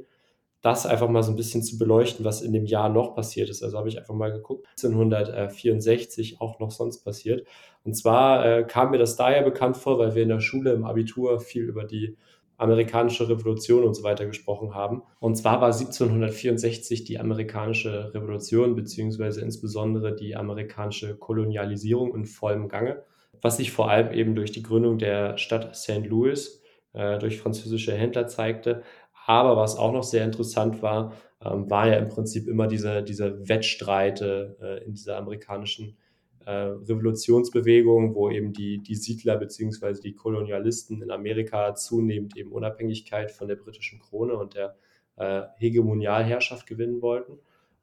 [0.60, 3.62] das einfach mal so ein bisschen zu beleuchten, was in dem Jahr noch passiert ist.
[3.62, 7.46] Also habe ich einfach mal geguckt, 1964 auch noch sonst passiert.
[7.84, 10.84] Und zwar äh, kam mir das daher bekannt vor, weil wir in der Schule im
[10.84, 12.16] Abitur viel über die
[12.56, 15.02] amerikanische Revolution und so weiter gesprochen haben.
[15.20, 23.04] Und zwar war 1764 die amerikanische Revolution beziehungsweise insbesondere die amerikanische Kolonialisierung in vollem Gange,
[23.42, 26.06] was sich vor allem eben durch die Gründung der Stadt St.
[26.06, 28.82] Louis äh, durch französische Händler zeigte,
[29.26, 31.12] aber was auch noch sehr interessant war,
[31.44, 35.98] ähm, war ja im Prinzip immer diese, diese Wettstreite äh, in dieser amerikanischen
[36.46, 40.00] äh, Revolutionsbewegung, wo eben die, die Siedler bzw.
[40.02, 44.76] die Kolonialisten in Amerika zunehmend eben Unabhängigkeit von der britischen Krone und der
[45.16, 47.38] äh, Hegemonialherrschaft gewinnen wollten.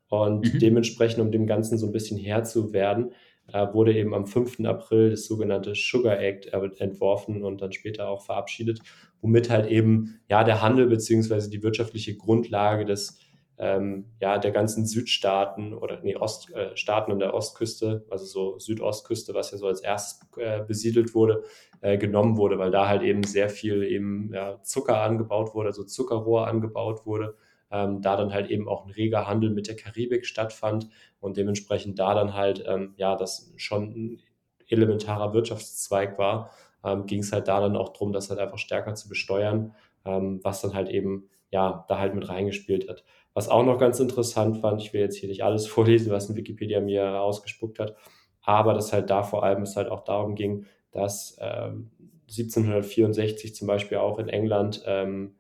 [0.08, 0.60] Und mhm.
[0.60, 3.12] dementsprechend, um dem Ganzen so ein bisschen Herr zu werden,
[3.54, 4.62] wurde eben am 5.
[4.66, 6.48] April das sogenannte Sugar Act
[6.80, 8.80] entworfen und dann später auch verabschiedet,
[9.22, 13.20] womit halt eben ja der Handel beziehungsweise die wirtschaftliche Grundlage des
[13.58, 19.34] ähm, ja der ganzen Südstaaten oder nee Oststaaten äh, an der Ostküste, also so Südostküste,
[19.34, 21.44] was ja so als erstes äh, besiedelt wurde,
[21.82, 25.84] äh, genommen wurde, weil da halt eben sehr viel eben ja, Zucker angebaut wurde, also
[25.84, 27.36] Zuckerrohr angebaut wurde.
[27.76, 32.00] Ähm, da dann halt eben auch ein reger Handel mit der Karibik stattfand und dementsprechend
[32.00, 34.22] da dann halt, ähm, ja, das schon ein
[34.70, 36.52] elementarer Wirtschaftszweig war,
[36.86, 40.40] ähm, ging es halt da dann auch darum, das halt einfach stärker zu besteuern, ähm,
[40.42, 43.04] was dann halt eben, ja, da halt mit reingespielt hat.
[43.34, 46.38] Was auch noch ganz interessant fand, ich will jetzt hier nicht alles vorlesen, was in
[46.38, 47.98] Wikipedia mir ausgespuckt hat,
[48.42, 51.92] aber dass halt da vor allem es halt auch darum ging, dass ähm,
[52.30, 55.36] 1764 zum Beispiel auch in England ähm,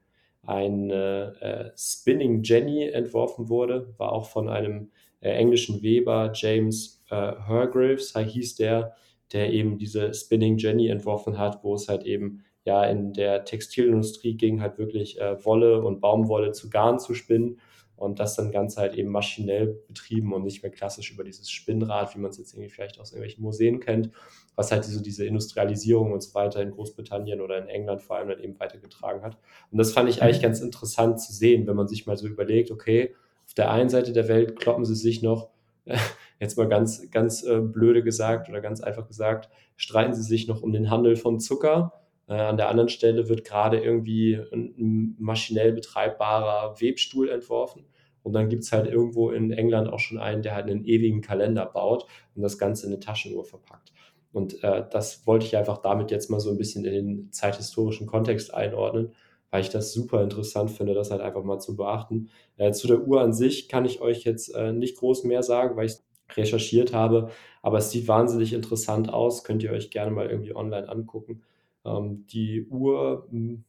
[0.47, 7.33] eine äh, Spinning Jenny entworfen wurde, war auch von einem äh, englischen Weber, James äh,
[7.47, 8.95] Hergreaves, hieß der,
[9.33, 14.35] der eben diese Spinning Jenny entworfen hat, wo es halt eben ja in der Textilindustrie
[14.35, 17.59] ging, halt wirklich äh, Wolle und Baumwolle zu Garn zu spinnen
[17.97, 22.15] und das dann ganz halt eben maschinell betrieben und nicht mehr klassisch über dieses Spinnrad,
[22.15, 24.11] wie man es jetzt irgendwie vielleicht aus irgendwelchen Museen kennt,
[24.55, 28.29] was halt diese, diese Industrialisierung und so weiter in Großbritannien oder in England vor allem
[28.29, 29.37] dann eben weitergetragen hat.
[29.71, 30.43] Und das fand ich eigentlich mhm.
[30.43, 34.11] ganz interessant zu sehen, wenn man sich mal so überlegt, okay, auf der einen Seite
[34.11, 35.49] der Welt kloppen sie sich noch
[36.39, 40.61] jetzt mal ganz, ganz äh, blöde gesagt oder ganz einfach gesagt, streiten sie sich noch
[40.61, 41.93] um den Handel von Zucker.
[42.27, 47.85] Äh, an der anderen Stelle wird gerade irgendwie ein, maschinell betreibbarer Webstuhl entworfen.
[48.23, 51.21] Und dann gibt es halt irgendwo in England auch schon einen, der halt einen ewigen
[51.21, 53.93] Kalender baut und das Ganze in eine Taschenuhr verpackt.
[54.33, 58.07] Und äh, das wollte ich einfach damit jetzt mal so ein bisschen in den zeithistorischen
[58.07, 59.13] Kontext einordnen,
[59.51, 62.29] weil ich das super interessant finde, das halt einfach mal zu beachten.
[62.57, 65.77] Äh, zu der Uhr an sich kann ich euch jetzt äh, nicht groß mehr sagen,
[65.77, 65.95] weil ich
[66.35, 67.29] recherchiert habe,
[67.61, 71.43] aber es sieht wahnsinnig interessant aus, könnt ihr euch gerne mal irgendwie online angucken.
[71.85, 73.63] Ähm, die Uhr hm,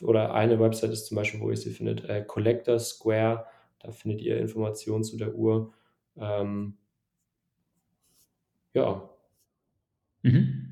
[0.00, 3.44] oder eine Website ist zum Beispiel, wo ihr sie findet, äh, Collector Square,
[3.80, 5.72] da findet ihr Informationen zu der Uhr.
[6.16, 6.74] Ähm,
[8.74, 9.08] ja.
[10.22, 10.68] Mhm.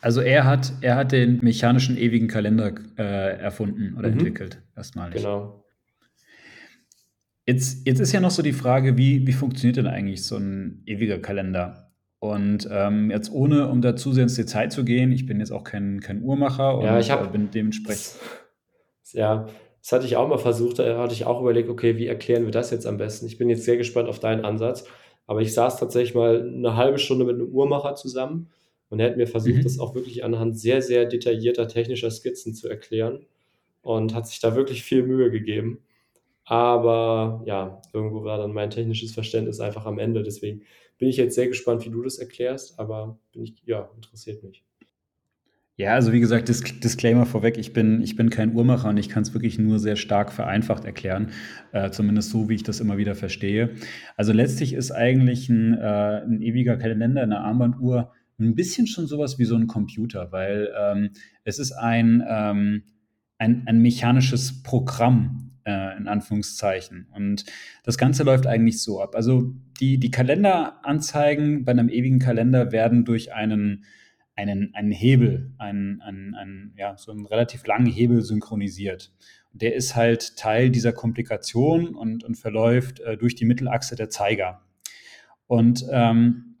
[0.00, 4.18] Also er hat, er hat den mechanischen ewigen Kalender äh, erfunden oder mhm.
[4.18, 5.16] entwickelt, erstmalig.
[5.16, 5.64] Genau.
[7.46, 10.82] Jetzt, jetzt ist ja noch so die Frage, wie, wie funktioniert denn eigentlich so ein
[10.86, 11.89] ewiger Kalender?
[12.20, 15.52] Und ähm, jetzt ohne, um da zu sehr ins Detail zu gehen, ich bin jetzt
[15.52, 18.14] auch kein, kein Uhrmacher und ja, ich hab, äh, bin dementsprechend.
[19.12, 19.48] Ja,
[19.82, 22.52] das hatte ich auch mal versucht, da hatte ich auch überlegt, okay, wie erklären wir
[22.52, 23.26] das jetzt am besten?
[23.26, 24.84] Ich bin jetzt sehr gespannt auf deinen Ansatz,
[25.26, 28.50] aber ich saß tatsächlich mal eine halbe Stunde mit einem Uhrmacher zusammen
[28.88, 29.62] und er hat mir versucht, mhm.
[29.62, 33.26] das auch wirklich anhand sehr, sehr detaillierter technischer Skizzen zu erklären
[33.82, 35.80] und hat sich da wirklich viel Mühe gegeben.
[36.50, 40.24] Aber ja, irgendwo war dann mein technisches Verständnis einfach am Ende.
[40.24, 40.62] Deswegen
[40.98, 44.64] bin ich jetzt sehr gespannt, wie du das erklärst, aber bin ich, ja, interessiert mich.
[45.76, 49.08] Ja, also wie gesagt, Dis Disclaimer vorweg, ich bin, ich bin kein Uhrmacher und ich
[49.08, 51.30] kann es wirklich nur sehr stark vereinfacht erklären,
[51.70, 53.76] äh, zumindest so, wie ich das immer wieder verstehe.
[54.16, 58.10] Also letztlich ist eigentlich ein, äh, ein ewiger Kalender, eine Armbanduhr,
[58.40, 61.10] ein bisschen schon sowas wie so ein Computer, weil ähm,
[61.44, 62.82] es ist ein, ähm,
[63.38, 67.06] ein, ein mechanisches Programm, äh, in Anführungszeichen.
[67.14, 67.44] Und
[67.84, 69.14] das Ganze läuft eigentlich so ab.
[69.14, 73.84] Also die, die Kalenderanzeigen bei einem ewigen Kalender werden durch einen,
[74.34, 79.12] einen, einen Hebel, einen, einen, einen, ja, so einen relativ langen Hebel synchronisiert.
[79.52, 84.62] Der ist halt Teil dieser Komplikation und, und verläuft äh, durch die Mittelachse der Zeiger.
[85.46, 86.56] Und ähm,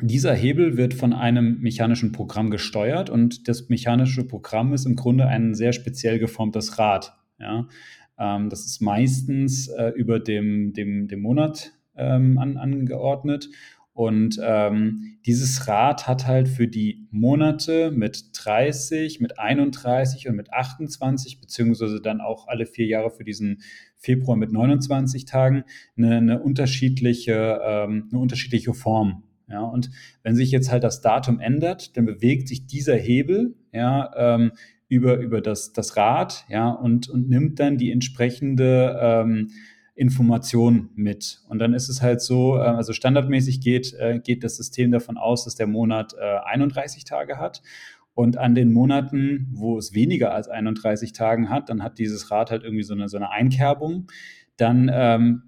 [0.00, 5.26] dieser Hebel wird von einem mechanischen Programm gesteuert und das mechanische Programm ist im Grunde
[5.26, 7.16] ein sehr speziell geformtes Rad.
[7.38, 7.66] Ja?
[8.18, 13.48] Ähm, das ist meistens äh, über dem, dem, dem Monat ähm, an, angeordnet
[13.92, 20.52] Und ähm, dieses Rad hat halt für die Monate mit 30, mit 31 und mit
[20.52, 23.62] 28, beziehungsweise dann auch alle vier Jahre für diesen
[23.96, 25.64] Februar mit 29 Tagen,
[25.96, 29.22] eine, eine unterschiedliche, ähm, eine unterschiedliche Form.
[29.48, 29.90] Ja, und
[30.24, 34.52] wenn sich jetzt halt das Datum ändert, dann bewegt sich dieser Hebel ja, ähm,
[34.88, 39.50] über, über das, das Rad ja, und, und nimmt dann die entsprechende ähm,
[39.94, 41.40] Information mit.
[41.48, 45.16] Und dann ist es halt so, äh, also standardmäßig geht, äh, geht das System davon
[45.16, 47.62] aus, dass der Monat äh, 31 Tage hat.
[48.14, 52.50] Und an den Monaten, wo es weniger als 31 Tagen hat, dann hat dieses Rad
[52.50, 54.06] halt irgendwie so eine, so eine Einkerbung.
[54.56, 55.42] Dann ähm,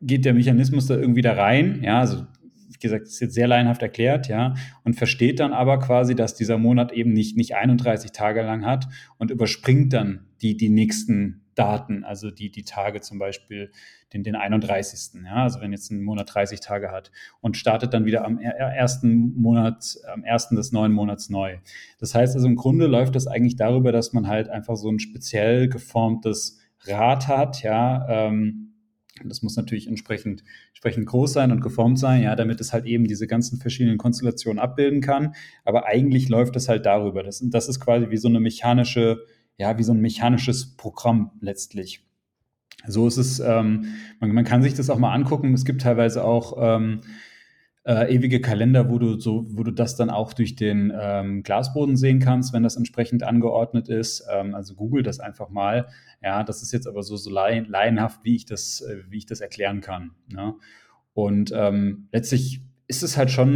[0.00, 1.80] geht der Mechanismus da irgendwie da rein.
[1.82, 2.26] Ja, also
[2.74, 6.58] wie gesagt, ist jetzt sehr laienhaft erklärt, ja, und versteht dann aber quasi, dass dieser
[6.58, 12.04] Monat eben nicht, nicht 31 Tage lang hat und überspringt dann die, die nächsten Daten,
[12.04, 13.70] also die, die Tage zum Beispiel,
[14.12, 15.22] den, den 31.
[15.24, 17.10] Ja, also wenn jetzt ein Monat 30 Tage hat
[17.40, 21.58] und startet dann wieder am ersten Monat, am ersten des neuen Monats neu.
[21.98, 24.98] Das heißt also im Grunde läuft das eigentlich darüber, dass man halt einfach so ein
[24.98, 28.73] speziell geformtes Rad hat, ja, ähm,
[29.22, 33.06] das muss natürlich entsprechend, entsprechend groß sein und geformt sein, ja, damit es halt eben
[33.06, 35.34] diese ganzen verschiedenen Konstellationen abbilden kann.
[35.64, 37.22] Aber eigentlich läuft es halt darüber.
[37.22, 39.24] Das, das ist quasi wie so eine mechanische
[39.56, 42.04] ja, wie so ein mechanisches Programm letztlich.
[42.86, 45.54] So ist es, ähm, man, man, kann sich das auch mal angucken.
[45.54, 47.00] Es gibt teilweise auch ähm,
[47.84, 51.96] äh, ewige Kalender, wo du so, wo du das dann auch durch den ähm, Glasboden
[51.96, 54.26] sehen kannst, wenn das entsprechend angeordnet ist.
[54.32, 55.88] Ähm, also google das einfach mal.
[56.22, 59.40] Ja, das ist jetzt aber so, so laienhaft, wie ich das, äh, wie ich das
[59.40, 60.12] erklären kann.
[60.28, 60.54] Ne?
[61.12, 63.48] Und ähm, letztlich ist es halt schon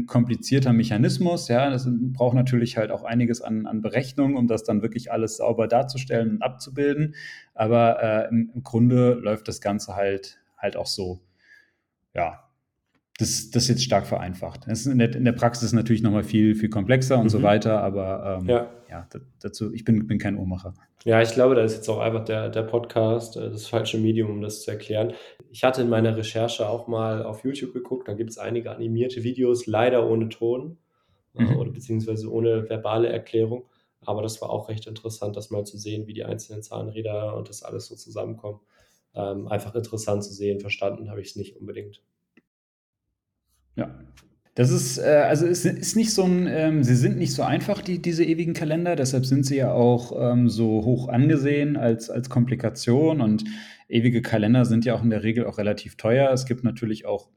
[0.00, 1.48] ein komplizierter Mechanismus.
[1.48, 5.38] Ja, das braucht natürlich halt auch einiges an, an Berechnungen, um das dann wirklich alles
[5.38, 7.14] sauber darzustellen und abzubilden.
[7.54, 11.20] Aber äh, im, im, Grunde läuft das Ganze halt, halt auch so.
[12.14, 12.45] Ja,
[13.18, 14.66] das, das ist jetzt stark vereinfacht.
[14.66, 17.30] Das ist in, der, in der Praxis natürlich nochmal viel, viel komplexer und mhm.
[17.30, 18.70] so weiter, aber ähm, ja.
[18.90, 19.08] ja,
[19.40, 20.74] dazu, ich bin, bin kein Uhrmacher.
[21.04, 24.30] Ja, ich glaube, da ist jetzt auch einfach der, der Podcast äh, das falsche Medium,
[24.30, 25.14] um das zu erklären.
[25.50, 29.22] Ich hatte in meiner Recherche auch mal auf YouTube geguckt, da gibt es einige animierte
[29.22, 30.76] Videos, leider ohne Ton
[31.34, 31.56] äh, mhm.
[31.56, 33.64] oder beziehungsweise ohne verbale Erklärung.
[34.04, 37.48] Aber das war auch recht interessant, das mal zu sehen, wie die einzelnen Zahnräder und
[37.48, 38.60] das alles so zusammenkommen.
[39.14, 42.02] Ähm, einfach interessant zu sehen, verstanden habe ich es nicht unbedingt.
[43.76, 43.94] Ja.
[44.54, 47.82] Das ist, äh, also es ist nicht so ein, ähm, sie sind nicht so einfach,
[47.82, 52.30] die, diese ewigen Kalender, deshalb sind sie ja auch ähm, so hoch angesehen als, als
[52.30, 53.44] Komplikation und
[53.88, 56.32] ewige Kalender sind ja auch in der Regel auch relativ teuer.
[56.32, 57.28] Es gibt natürlich auch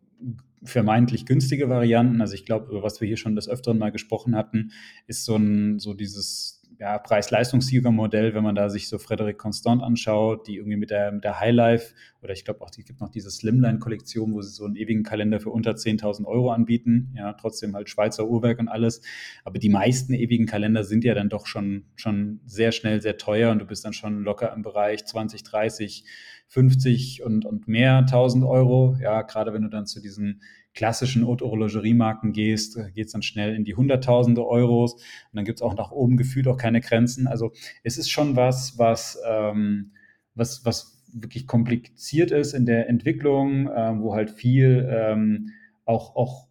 [0.63, 2.21] vermeintlich günstige Varianten.
[2.21, 4.71] Also ich glaube, über was wir hier schon des Öfteren mal gesprochen hatten,
[5.07, 10.47] ist so ein, so dieses ja, Preis-Leistungssieger-Modell, wenn man da sich so Frederic Constant anschaut,
[10.47, 13.29] die irgendwie mit der, mit der Highlife oder ich glaube auch, die gibt noch diese
[13.29, 17.13] Slimline-Kollektion, wo sie so einen ewigen Kalender für unter 10.000 Euro anbieten.
[17.17, 19.01] Ja, trotzdem halt Schweizer Uhrwerk und alles.
[19.43, 23.51] Aber die meisten ewigen Kalender sind ja dann doch schon, schon sehr schnell sehr teuer
[23.51, 26.05] und du bist dann schon locker im Bereich 20, 30,
[26.47, 28.95] 50 und, und mehr 1000 Euro.
[29.01, 30.41] Ja, gerade wenn du dann zu diesen
[30.79, 34.93] klassischen Haute-Horlogerie-Marken gehst, äh, geht es dann schnell in die Hunderttausende Euros.
[34.93, 37.27] Und dann gibt es auch nach oben gefühlt auch keine Grenzen.
[37.27, 37.51] Also
[37.83, 39.91] es ist schon was, was, ähm,
[40.35, 45.49] was, was wirklich kompliziert ist in der Entwicklung, äh, wo halt viel ähm,
[45.83, 46.47] auch, auch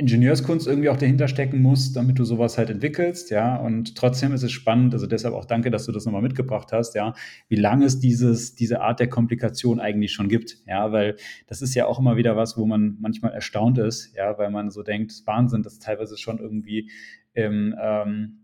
[0.00, 3.56] Ingenieurskunst irgendwie auch dahinter stecken muss, damit du sowas halt entwickelst, ja.
[3.56, 6.94] Und trotzdem ist es spannend, also deshalb auch danke, dass du das nochmal mitgebracht hast,
[6.94, 7.14] ja,
[7.48, 11.16] wie lange es dieses, diese Art der Komplikation eigentlich schon gibt, ja, weil
[11.48, 14.70] das ist ja auch immer wieder was, wo man manchmal erstaunt ist, ja, weil man
[14.70, 16.90] so denkt, Wahnsinn, das teilweise schon irgendwie
[17.34, 18.38] im, ähm,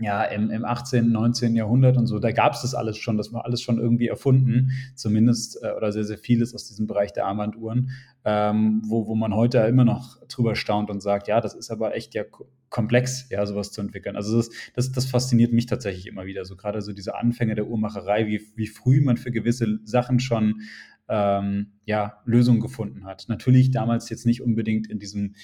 [0.00, 1.54] ja, im, im 18., 19.
[1.54, 4.70] Jahrhundert und so, da gab es das alles schon, das war alles schon irgendwie erfunden,
[4.94, 7.90] zumindest äh, oder sehr, sehr vieles aus diesem Bereich der Armbanduhren,
[8.24, 11.94] ähm, wo, wo man heute immer noch drüber staunt und sagt, ja, das ist aber
[11.94, 12.24] echt ja
[12.70, 14.16] komplex, ja, sowas zu entwickeln.
[14.16, 17.66] Also das, das, das fasziniert mich tatsächlich immer wieder, so gerade so diese Anfänge der
[17.66, 20.62] Uhrmacherei, wie, wie früh man für gewisse Sachen schon
[21.08, 23.26] ähm, ja, Lösungen gefunden hat.
[23.28, 25.34] Natürlich damals jetzt nicht unbedingt in diesem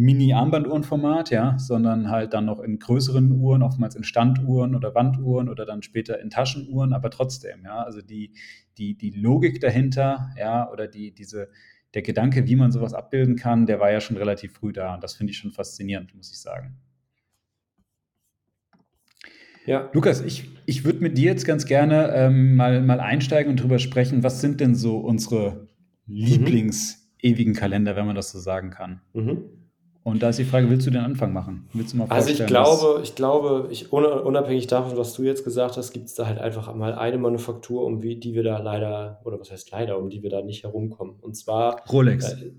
[0.00, 5.66] Mini-Armbanduhrenformat, ja, sondern halt dann noch in größeren Uhren, oftmals in Standuhren oder Wanduhren oder
[5.66, 8.32] dann später in Taschenuhren, aber trotzdem, ja, also die,
[8.78, 11.50] die, die Logik dahinter, ja, oder die, diese,
[11.92, 15.04] der Gedanke, wie man sowas abbilden kann, der war ja schon relativ früh da und
[15.04, 16.78] das finde ich schon faszinierend, muss ich sagen.
[19.66, 19.90] Ja.
[19.92, 23.78] Lukas, ich, ich würde mit dir jetzt ganz gerne ähm, mal, mal einsteigen und drüber
[23.78, 25.68] sprechen, was sind denn so unsere
[26.06, 26.14] mhm.
[26.24, 29.02] Lieblings-ewigen Kalender, wenn man das so sagen kann?
[29.12, 29.59] Mhm.
[30.02, 31.68] Und da ist die Frage, willst du den Anfang machen?
[31.74, 35.76] Willst du mal also ich glaube, ich glaube, ich, unabhängig davon, was du jetzt gesagt
[35.76, 39.20] hast, gibt es da halt einfach mal eine Manufaktur, um wie, die wir da leider,
[39.24, 41.16] oder was heißt leider, um die wir da nicht herumkommen.
[41.20, 42.32] Und zwar Rolex.
[42.32, 42.52] Äh,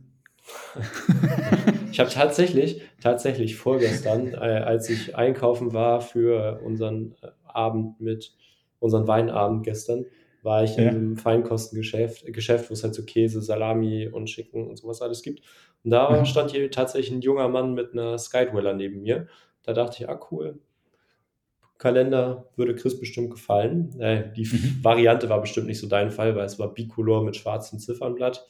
[1.92, 8.34] Ich habe tatsächlich, tatsächlich vorgestern, äh, als ich einkaufen war für unseren Abend mit
[8.80, 10.06] unseren Weinabend gestern,
[10.44, 10.90] war ich in Ja.
[10.90, 15.42] einem Feinkostengeschäft, Geschäft, wo es halt so Käse, Salami und Chicken und sowas alles gibt.
[15.84, 16.26] Und da Mhm.
[16.26, 19.28] stand hier tatsächlich ein junger Mann mit einer Skydweller neben mir.
[19.64, 20.60] Da dachte ich, ah cool,
[21.78, 24.00] Kalender würde Chris bestimmt gefallen.
[24.00, 24.84] Äh, die Mhm.
[24.84, 28.48] Variante war bestimmt nicht so dein Fall, weil es war Bicolor mit schwarzem Ziffernblatt.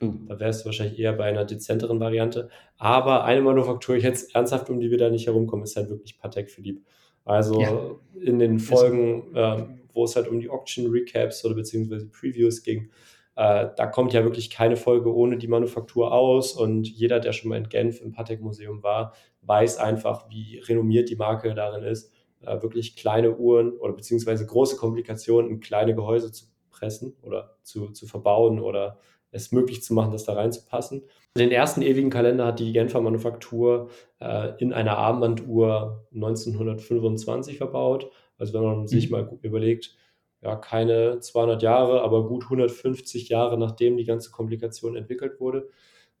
[0.00, 0.12] Oh.
[0.28, 2.50] Da wärst du wahrscheinlich eher bei einer dezenteren Variante.
[2.76, 6.50] Aber eine Manufaktur, jetzt ernsthaft, um die wir da nicht herumkommen, ist halt wirklich Patek
[6.50, 6.82] Philippe.
[7.24, 7.80] Also Ja.
[8.22, 9.64] in den Folgen, äh,
[9.98, 12.90] wo es halt um die Auction Recaps oder beziehungsweise Previews ging,
[13.34, 16.52] äh, da kommt ja wirklich keine Folge ohne die Manufaktur aus.
[16.52, 21.10] Und jeder, der schon mal in Genf im Patek Museum war, weiß einfach, wie renommiert
[21.10, 26.30] die Marke darin ist, äh, wirklich kleine Uhren oder beziehungsweise große Komplikationen in kleine Gehäuse
[26.30, 28.98] zu pressen oder zu, zu verbauen oder
[29.30, 31.02] es möglich zu machen, das da reinzupassen.
[31.36, 38.10] Den ersten ewigen Kalender hat die Genfer Manufaktur äh, in einer Armbanduhr 1925 verbaut.
[38.38, 39.10] Also wenn man sich Mhm.
[39.10, 39.96] mal gut überlegt,
[40.42, 45.68] ja, keine 200 Jahre, aber gut 150 Jahre, nachdem die ganze Komplikation entwickelt wurde.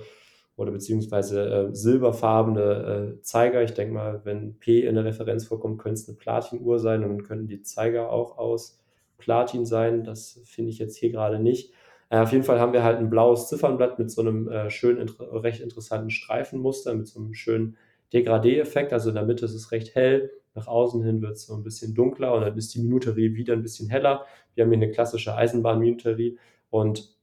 [0.57, 3.63] oder beziehungsweise äh, silberfarbene äh, Zeiger.
[3.63, 7.09] Ich denke mal, wenn P in der Referenz vorkommt, könnte es eine Platinuhr sein und
[7.09, 8.79] dann könnten die Zeiger auch aus
[9.17, 10.05] Platin sein.
[10.05, 11.73] Das finde ich jetzt hier gerade nicht.
[12.11, 14.99] Äh, auf jeden Fall haben wir halt ein blaues Ziffernblatt mit so einem äh, schön
[14.99, 17.79] inter recht interessanten Streifenmuster, mit so einem schönen
[18.13, 18.93] Degradé-Effekt.
[18.93, 21.65] Also in der Mitte ist es recht hell, nach außen hin wird es so ein
[21.65, 24.27] bisschen dunkler und dann ist die Minuterie wieder ein bisschen heller.
[24.55, 26.39] Wir haben hier eine klassische Eisenbahn-Minuterie
[26.75, 27.15] und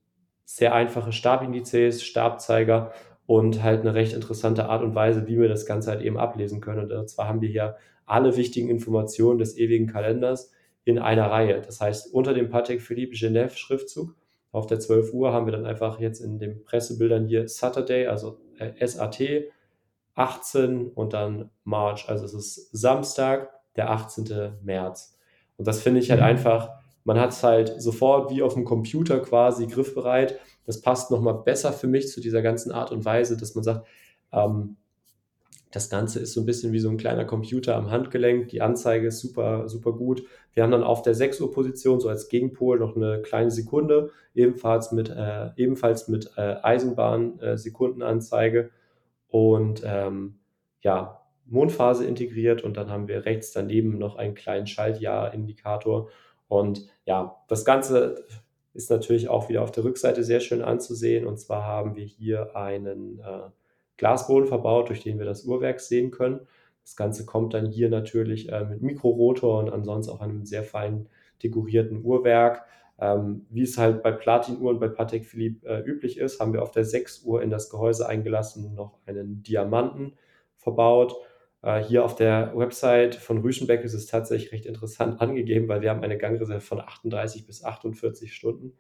[0.46, 2.94] sehr einfache Stabindizes, Stabzeiger
[3.26, 6.62] und halt eine recht interessante Art und Weise, wie wir das Ganze halt eben ablesen
[6.62, 6.90] können.
[6.90, 10.54] Und zwar haben wir hier alle wichtigen Informationen des ewigen Kalenders
[10.86, 11.62] in einer Reihe.
[11.62, 14.16] Das heißt, unter dem Patek Philippe Genève Schriftzug
[14.54, 18.40] auf der 12 Uhr haben wir dann einfach jetzt in den Pressebildern hier Saturday, also
[18.58, 19.22] äh, SAT,
[20.16, 22.08] 18 und dann March.
[22.08, 24.54] Also es ist Samstag, der 18.
[24.64, 25.18] März.
[25.58, 26.28] Und das finde ich halt Mhm.
[26.28, 30.40] einfach, man hat es halt sofort wie auf dem Computer quasi griffbereit.
[30.66, 33.88] Das passt nochmal besser für mich zu dieser ganzen Art und Weise, dass man sagt,
[34.32, 34.78] ähm,
[35.72, 38.50] das Ganze ist so ein bisschen wie so ein kleiner Computer am Handgelenk.
[38.50, 40.24] Die Anzeige ist super, super gut.
[40.54, 44.12] Wir haben dann auf der 6 Uhr Position so als Gegenpol noch eine kleine Sekunde,
[44.36, 48.70] ebenfalls mit, äh, ebenfalls mit äh, Eisenbahn-Sekundenanzeige
[49.30, 50.40] und ähm,
[50.82, 56.10] ja, Mondphase integriert und dann haben wir rechts daneben noch einen kleinen Schaltjahr-Indikator.
[56.52, 58.26] Und ja, das Ganze
[58.74, 61.26] ist natürlich auch wieder auf der Rückseite sehr schön anzusehen.
[61.26, 63.50] Und zwar haben wir hier einen äh,
[63.96, 66.42] Glasboden verbaut, durch den wir das Uhrwerk sehen können.
[66.84, 71.08] Das Ganze kommt dann hier natürlich äh, mit Mikrorotor und ansonsten auch einem sehr fein
[71.42, 72.66] dekorierten Uhrwerk.
[73.00, 76.72] Ähm, wie es halt bei Platinuhren bei Patek Philippe äh, üblich ist, haben wir auf
[76.72, 80.18] der 6 Uhr in das Gehäuse eingelassen noch einen Diamanten
[80.58, 81.16] verbaut.
[81.62, 85.90] Äh, hier auf der Website von Rüschenbeck ist es tatsächlich recht interessant angegeben, weil wir
[85.90, 88.74] haben eine Gangreserve von 38 bis 48 Stunden.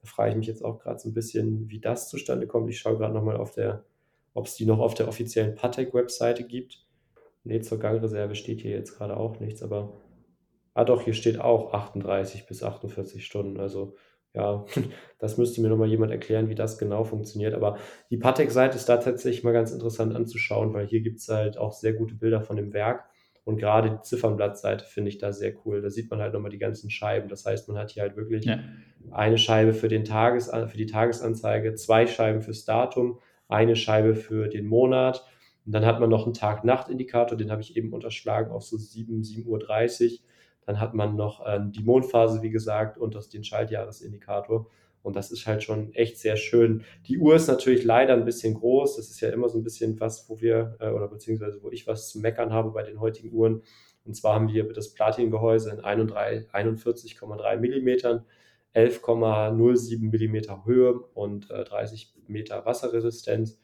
[0.00, 2.70] Da frage ich mich jetzt auch gerade so ein bisschen, wie das zustande kommt.
[2.70, 3.84] Ich schaue gerade nochmal auf der,
[4.34, 6.86] ob es die noch auf der offiziellen Patek-Webseite gibt.
[7.44, 9.92] Nee, zur Gangreserve steht hier jetzt gerade auch nichts, aber
[10.78, 13.58] Ah doch, hier steht auch 38 bis 48 Stunden.
[13.58, 13.96] Also
[14.34, 14.64] ja,
[15.18, 17.54] das müsste mir nochmal jemand erklären, wie das genau funktioniert.
[17.54, 17.78] Aber
[18.10, 21.72] die Patek-Seite ist da tatsächlich mal ganz interessant anzuschauen, weil hier gibt es halt auch
[21.72, 23.04] sehr gute Bilder von dem Werk.
[23.44, 25.80] Und gerade die Ziffernblattseite finde ich da sehr cool.
[25.80, 27.30] Da sieht man halt nochmal die ganzen Scheiben.
[27.30, 28.58] Das heißt, man hat hier halt wirklich ja.
[29.10, 34.48] eine Scheibe für, den Tages, für die Tagesanzeige, zwei Scheiben fürs Datum, eine Scheibe für
[34.48, 35.24] den Monat.
[35.64, 39.22] Und dann hat man noch einen Tag-Nacht-Indikator, den habe ich eben unterschlagen auf so 7,
[39.22, 40.18] 7.30 Uhr.
[40.68, 44.66] Dann hat man noch äh, die Mondphase, wie gesagt, und das, den Schaltjahresindikator.
[45.00, 46.84] Und das ist halt schon echt sehr schön.
[47.06, 48.96] Die Uhr ist natürlich leider ein bisschen groß.
[48.96, 51.86] Das ist ja immer so ein bisschen was, wo wir, äh, oder beziehungsweise wo ich
[51.86, 53.62] was zu meckern habe bei den heutigen Uhren.
[54.04, 58.26] Und zwar haben wir das Platin-Gehäuse in 41,3 Millimetern,
[58.74, 63.58] 11,07 Millimeter Höhe und äh, 30 Meter Wasserresistenz.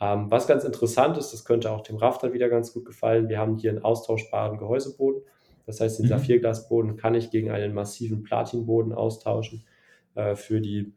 [0.00, 3.28] Ähm, was ganz interessant ist, das könnte auch dem Rafter wieder ganz gut gefallen.
[3.28, 5.20] Wir haben hier einen austauschbaren Gehäuseboden.
[5.66, 6.10] Das heißt, den mhm.
[6.10, 9.64] Saphirglasboden kann ich gegen einen massiven Platinboden austauschen.
[10.14, 10.92] Äh, für die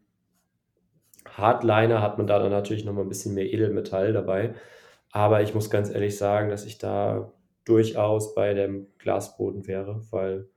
[1.28, 4.54] Hardliner hat man da dann natürlich nochmal ein bisschen mehr Edelmetall dabei.
[5.12, 7.34] Aber ich muss ganz ehrlich sagen, dass ich da
[7.66, 10.48] durchaus bei dem Glasboden wäre, weil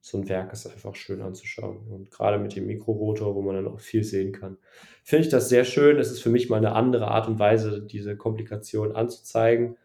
[0.00, 1.86] so ein Werk ist einfach schön anzuschauen.
[1.88, 4.58] Und gerade mit dem Mikrorotor, wo man dann auch viel sehen kann,
[5.04, 5.98] finde ich das sehr schön.
[5.98, 9.76] Es ist für mich mal eine andere Art und Weise, diese Komplikation anzuzeigen.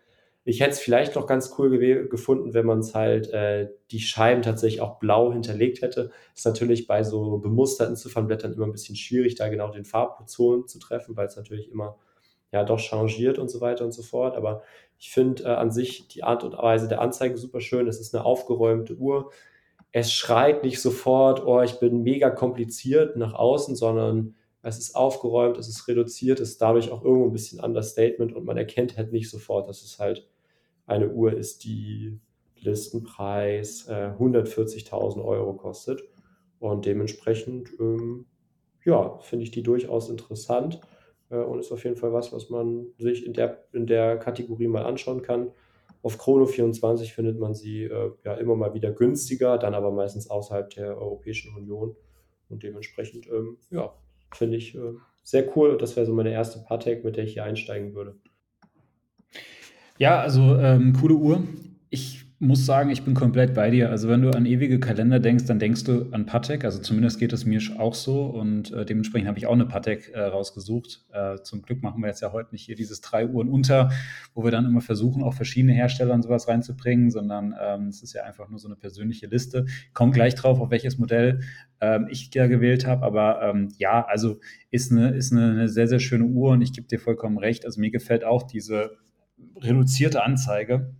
[0.50, 1.78] Ich hätte es vielleicht noch ganz cool
[2.08, 6.10] gefunden, wenn man es halt äh, die Scheiben tatsächlich auch blau hinterlegt hätte.
[6.34, 10.80] Ist natürlich bei so bemusterten Ziffernblättern immer ein bisschen schwierig, da genau den Farbzonen zu
[10.80, 11.98] treffen, weil es natürlich immer
[12.54, 14.38] ja doch changiert und so weiter und so fort.
[14.38, 14.64] Aber
[14.98, 17.86] ich finde äh, an sich die Art und Weise der Anzeige super schön.
[17.86, 19.32] Es ist eine aufgeräumte Uhr.
[19.92, 25.58] Es schreit nicht sofort, oh, ich bin mega kompliziert nach außen, sondern es ist aufgeräumt,
[25.58, 29.12] es ist reduziert, es ist dadurch auch irgendwo ein bisschen Understatement und man erkennt halt
[29.12, 30.26] nicht sofort, dass es halt
[30.88, 32.20] eine Uhr ist, die
[32.56, 36.02] Listenpreis äh, 140.000 Euro kostet.
[36.60, 38.26] Und dementsprechend, ähm,
[38.84, 40.82] ja, finde ich die durchaus interessant
[41.30, 44.68] äh, und ist auf jeden Fall was, was man sich in der, in der Kategorie
[44.68, 45.52] mal anschauen kann.
[46.02, 50.70] Auf Chrono24 findet man sie äh, ja immer mal wieder günstiger, dann aber meistens außerhalb
[50.72, 51.96] der Europäischen Union.
[52.50, 53.94] Und dementsprechend, ähm, ja,
[54.34, 55.78] finde ich äh, sehr cool.
[55.78, 58.16] Das wäre so meine erste Patek, mit der ich hier einsteigen würde.
[59.98, 61.44] Ja, also ähm, coole Uhr.
[61.90, 63.90] Ich muss sagen, ich bin komplett bei dir.
[63.90, 66.66] Also wenn du an ewige Kalender denkst, dann denkst du an Patek.
[66.66, 70.12] Also zumindest geht es mir auch so und äh, dementsprechend habe ich auch eine Patek
[70.14, 71.04] äh, rausgesucht.
[71.12, 73.90] Äh, zum Glück machen wir jetzt ja heute nicht hier dieses drei Uhren unter,
[74.36, 78.14] wo wir dann immer versuchen, auch verschiedene Hersteller und sowas reinzubringen, sondern ähm, es ist
[78.14, 79.66] ja einfach nur so eine persönliche Liste.
[79.96, 81.40] Kommt gleich drauf, auf welches Modell
[81.82, 83.04] ähm, ich da gewählt habe.
[83.04, 84.40] Aber ähm, ja, also
[84.70, 87.66] ist eine, ist eine, eine sehr, sehr schöne Uhr und ich gebe dir vollkommen recht.
[87.66, 88.92] Also mir gefällt auch diese
[89.62, 90.96] reduzierte Anzeige,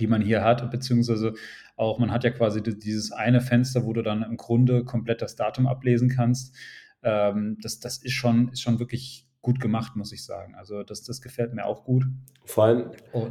[0.00, 1.34] die man hier hat, beziehungsweise
[1.76, 5.36] auch, man hat ja quasi dieses eine Fenster, wo du dann im Grunde komplett das
[5.36, 6.54] Datum ablesen kannst.
[7.02, 10.54] Ähm, das, das ist schon, ist schon wirklich gut gemacht, muss ich sagen.
[10.54, 12.04] Also das, das gefällt mir auch gut.
[12.44, 12.90] Vor allem,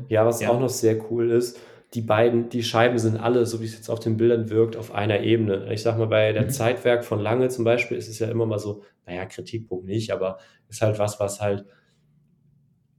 [0.10, 0.50] ja, was ja.
[0.50, 1.60] auch noch sehr cool ist,
[1.94, 4.94] die beiden, die Scheiben sind alle, so wie es jetzt auf den Bildern wirkt, auf
[4.94, 5.72] einer Ebene.
[5.74, 6.50] Ich sag mal, bei der mhm.
[6.50, 10.38] Zeitwerk von Lange zum Beispiel ist es ja immer mal so, naja, Kritikpunkt nicht, aber
[10.70, 11.66] ist halt was, was halt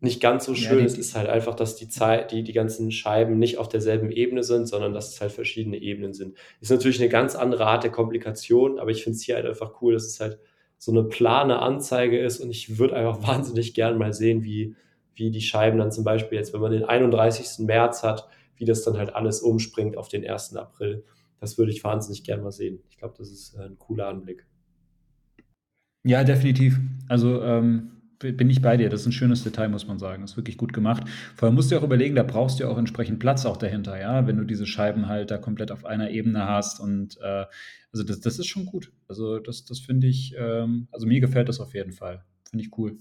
[0.02, 2.90] nicht ganz so schön ja, ist, ist halt einfach, dass die Zeit, die, die ganzen
[2.90, 6.36] Scheiben nicht auf derselben Ebene sind, sondern dass es halt verschiedene Ebenen sind.
[6.60, 9.80] Ist natürlich eine ganz andere Art der Komplikation, aber ich finde es hier halt einfach
[9.80, 10.38] cool, dass es halt
[10.76, 14.74] so eine plane Anzeige ist und ich würde einfach wahnsinnig gern mal sehen, wie,
[15.14, 17.64] wie die Scheiben dann zum Beispiel jetzt, wenn man den 31.
[17.64, 20.56] März hat, wie das dann halt alles umspringt auf den 1.
[20.56, 21.04] April.
[21.38, 22.80] Das würde ich wahnsinnig gern mal sehen.
[22.90, 24.46] Ich glaube, das ist äh, ein cooler Anblick.
[26.04, 26.80] Ja, definitiv.
[27.08, 27.91] Also ähm,
[28.22, 28.88] bin ich bei dir.
[28.88, 30.22] Das ist ein schönes Detail, muss man sagen.
[30.22, 31.04] Das ist wirklich gut gemacht.
[31.36, 34.26] Vorher musst du auch überlegen, da brauchst du ja auch entsprechend Platz auch dahinter, ja,
[34.26, 36.80] wenn du diese Scheiben halt da komplett auf einer Ebene hast.
[36.80, 37.44] Und äh,
[37.92, 38.92] also das, das ist schon gut.
[39.08, 42.24] Also das, das finde ich, ähm, also mir gefällt das auf jeden Fall.
[42.48, 42.96] Finde ich cool.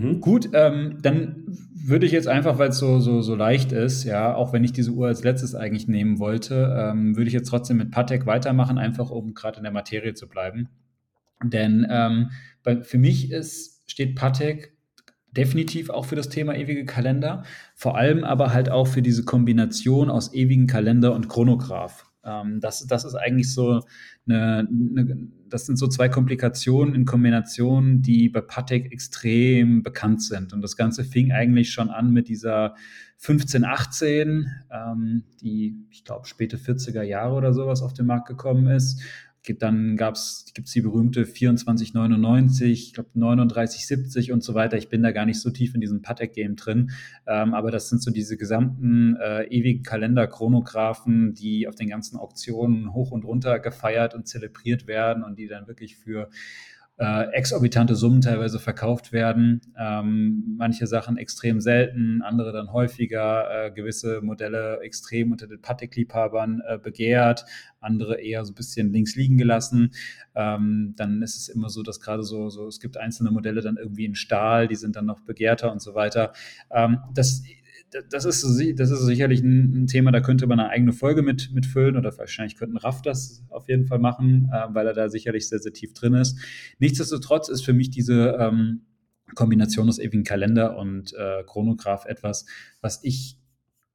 [0.00, 0.20] Mhm.
[0.20, 4.34] Gut, ähm, dann würde ich jetzt einfach, weil es so, so, so leicht ist, ja,
[4.34, 7.76] auch wenn ich diese Uhr als letztes eigentlich nehmen wollte, ähm, würde ich jetzt trotzdem
[7.76, 10.68] mit Patek weitermachen, einfach um gerade in der Materie zu bleiben.
[11.42, 12.30] Denn ähm,
[12.62, 14.76] bei, für mich ist, steht Patek
[15.32, 20.10] definitiv auch für das Thema ewige Kalender, vor allem aber halt auch für diese Kombination
[20.10, 22.10] aus ewigen Kalender und Chronograph.
[22.24, 23.80] Ähm, das, das ist eigentlich so
[24.26, 30.52] eine, eine, das sind so zwei Komplikationen in Kombination, die bei Patek extrem bekannt sind.
[30.52, 32.74] Und das Ganze fing eigentlich schon an mit dieser
[33.22, 39.02] 1518, ähm, die, ich glaube, späte 40er Jahre oder sowas auf den Markt gekommen ist
[39.42, 44.76] Dann gibt es die berühmte 2499, ich glaube 3970 und so weiter.
[44.76, 46.90] Ich bin da gar nicht so tief in diesem Patek-Game drin.
[47.26, 52.92] Ähm, aber das sind so diese gesamten äh, ewigen Kalender-Chronographen, die auf den ganzen Auktionen
[52.92, 56.28] hoch und runter gefeiert und zelebriert werden und die dann wirklich für
[57.00, 59.62] äh, exorbitante Summen teilweise verkauft werden.
[59.78, 66.60] Ähm, manche Sachen extrem selten, andere dann häufiger, äh, gewisse Modelle extrem unter den Patek-Liebhabern
[66.68, 67.46] äh, begehrt,
[67.80, 69.92] andere eher so ein bisschen links liegen gelassen.
[70.34, 73.78] Ähm, dann ist es immer so, dass gerade so, so, es gibt einzelne Modelle dann
[73.78, 76.34] irgendwie in Stahl, die sind dann noch begehrter und so weiter.
[76.70, 77.42] Ähm, das
[78.10, 78.44] das ist,
[78.78, 82.56] das ist sicherlich ein, Thema, da könnte man eine eigene Folge mit, mitfüllen oder wahrscheinlich
[82.56, 85.92] könnten Raff das auf jeden Fall machen, äh, weil er da sicherlich sehr, sehr tief
[85.92, 86.38] drin ist.
[86.78, 88.82] Nichtsdestotrotz ist für mich diese ähm,
[89.34, 92.46] Kombination aus ewigen Kalender und äh, Chronograph etwas,
[92.80, 93.39] was ich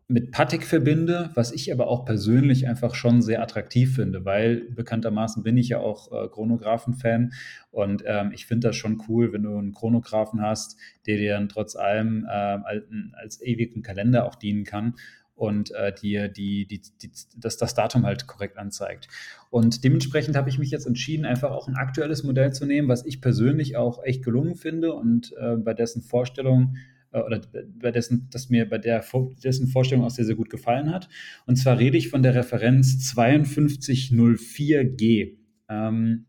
[0.07, 5.41] mit Patek verbinde, was ich aber auch persönlich einfach schon sehr attraktiv finde, weil bekanntermaßen
[5.41, 7.33] bin ich ja auch äh, Chronographen-Fan
[7.71, 10.77] und ähm, ich finde das schon cool, wenn du einen Chronographen hast,
[11.07, 14.93] der dir dann trotz allem äh, als, ewigen Kalender auch dienen kann
[15.33, 19.07] und äh, dir die, die, die, das, das Datum halt korrekt anzeigt.
[19.49, 23.05] Und dementsprechend habe ich mich jetzt entschieden, einfach auch ein aktuelles Modell zu nehmen, was
[23.05, 26.75] ich persönlich auch echt gelungen finde und äh, bei dessen Vorstellung
[27.23, 27.41] oder
[27.79, 29.03] bei dessen, das mir bei der
[29.43, 31.07] dessen Vorstellung auch sehr, sehr gut gefallen hat.
[31.45, 35.37] Und zwar rede ich von der Referenz 5204G.
[35.69, 36.25] Ähm,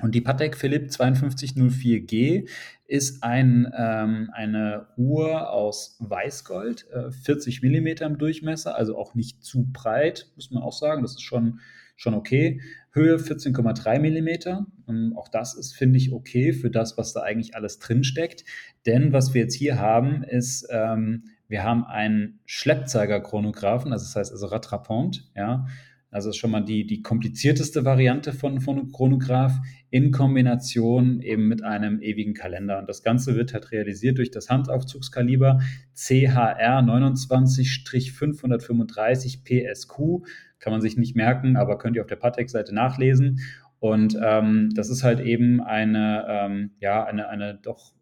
[0.00, 2.48] und die Patek Philippe 5204G
[2.86, 9.42] ist ein, ähm, eine Uhr aus Weißgold, äh, 40 mm im Durchmesser, also auch nicht
[9.42, 11.02] zu breit, muss man auch sagen.
[11.02, 11.58] Das ist schon,
[11.96, 12.60] schon okay.
[12.98, 14.66] Höhe 14,3 mm.
[14.88, 18.44] Ähm, auch das ist, finde ich, okay für das, was da eigentlich alles drinsteckt.
[18.86, 24.32] Denn was wir jetzt hier haben, ist, ähm, wir haben einen Schleppzeiger-Chronographen, also das heißt
[24.32, 25.66] also Rattrapant, ja.
[26.10, 29.58] Also ist schon mal die, die komplizierteste Variante von, von Chronograph
[29.90, 32.78] in Kombination eben mit einem ewigen Kalender.
[32.78, 35.60] Und das Ganze wird halt realisiert durch das Handaufzugskaliber
[35.94, 40.24] CHR 29-535 PSQ
[40.58, 43.40] kann man sich nicht merken, aber könnt ihr auf der Patek-Seite nachlesen.
[43.80, 47.92] Und ähm, das ist halt eben eine, ähm, ja, eine, eine doch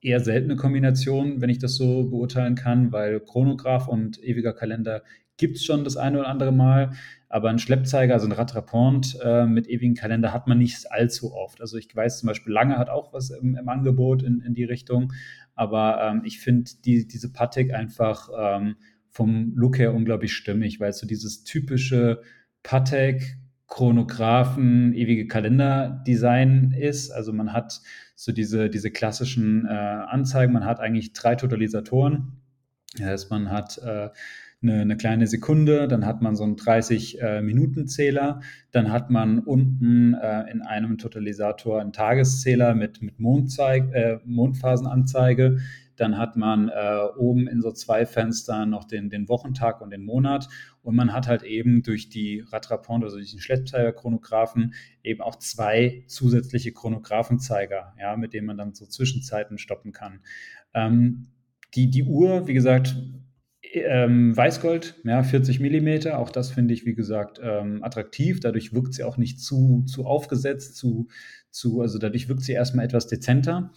[0.00, 5.02] eher seltene Kombination, wenn ich das so beurteilen kann, weil Chronograph und ewiger Kalender
[5.36, 6.90] gibt es schon das eine oder andere Mal,
[7.30, 11.60] aber ein Schleppzeiger, also ein Rattrapant äh, mit ewigem Kalender hat man nicht allzu oft.
[11.60, 14.64] Also ich weiß zum Beispiel, Lange hat auch was im, im Angebot in, in die
[14.64, 15.12] Richtung,
[15.54, 18.74] aber ähm, ich finde die, diese Patek einfach ähm,
[19.10, 22.20] vom Look her unglaublich stimmig, weil so dieses typische
[22.64, 23.36] Patek,
[23.68, 27.12] Chronographen, ewige Kalender-Design ist.
[27.12, 27.80] Also man hat
[28.16, 32.40] so diese, diese klassischen äh, Anzeigen, man hat eigentlich drei Totalisatoren.
[32.98, 34.08] Das heißt, man hat äh,
[34.62, 40.14] eine, eine, kleine Sekunde, dann hat man so einen 30-Minuten-Zähler, äh, dann hat man unten
[40.14, 45.58] äh, in einem Totalisator einen Tageszähler mit, mit Mondzeig, äh, Mondphasenanzeige,
[46.00, 50.02] dann hat man äh, oben in so zwei Fenstern noch den, den Wochentag und den
[50.02, 50.48] Monat.
[50.82, 56.04] Und man hat halt eben durch die Rattrapant, also durch den Schleppzeiger-Chronographen, eben auch zwei
[56.06, 60.20] zusätzliche Chronographenzeiger, ja, mit denen man dann so Zwischenzeiten stoppen kann.
[60.72, 61.26] Ähm,
[61.74, 62.96] die, die Uhr, wie gesagt,
[63.72, 68.40] ähm, Weißgold, ja, 40 Millimeter, auch das finde ich, wie gesagt, ähm, attraktiv.
[68.40, 71.08] Dadurch wirkt sie auch nicht zu, zu aufgesetzt, zu,
[71.50, 73.72] zu, also dadurch wirkt sie erstmal etwas dezenter.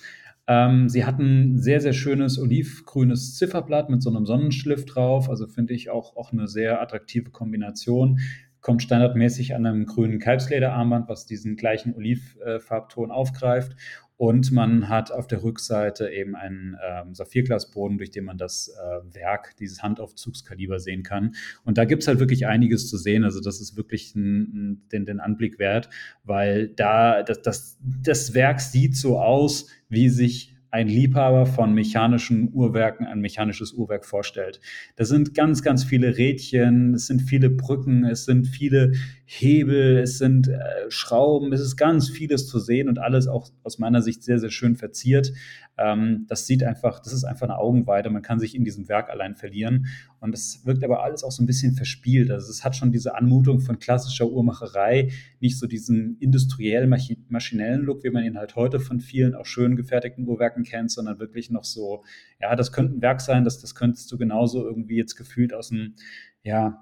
[0.45, 5.29] Ähm, sie hatten sehr, sehr schönes olivgrünes Zifferblatt mit so einem Sonnenschliff drauf.
[5.29, 8.19] Also finde ich auch, auch eine sehr attraktive Kombination.
[8.61, 13.75] Kommt standardmäßig an einem grünen Kalbslederarmband, was diesen gleichen Olivfarbton aufgreift.
[14.17, 19.15] Und man hat auf der Rückseite eben einen ähm, Saphirglasboden, durch den man das äh,
[19.15, 21.35] Werk, dieses Handaufzugskaliber sehen kann.
[21.63, 23.23] Und da gibt es halt wirklich einiges zu sehen.
[23.23, 25.89] Also das ist wirklich ein, den, den Anblick wert,
[26.23, 32.51] weil da das, das, das Werk sieht so aus, wie sich ein Liebhaber von mechanischen
[32.51, 34.59] Uhrwerken ein mechanisches Uhrwerk vorstellt.
[34.95, 38.93] Da sind ganz, ganz viele Rädchen, es sind viele Brücken, es sind viele
[39.25, 40.59] Hebel, es sind äh,
[40.89, 44.49] Schrauben, es ist ganz vieles zu sehen und alles auch aus meiner Sicht sehr, sehr
[44.49, 45.31] schön verziert.
[45.77, 48.09] Ähm, das sieht einfach, das ist einfach eine Augenweide.
[48.09, 49.87] Man kann sich in diesem Werk allein verlieren.
[50.19, 52.31] Und es wirkt aber alles auch so ein bisschen verspielt.
[52.31, 55.09] Also es hat schon diese Anmutung von klassischer Uhrmacherei,
[55.39, 59.75] nicht so diesen industriell maschinellen Look, wie man ihn halt heute von vielen auch schön
[59.75, 62.03] gefertigten Uhrwerken kennt, sondern wirklich noch so,
[62.41, 65.69] ja, das könnte ein Werk sein, das, das könntest du genauso irgendwie jetzt gefühlt aus
[65.69, 65.95] dem,
[66.43, 66.81] ja,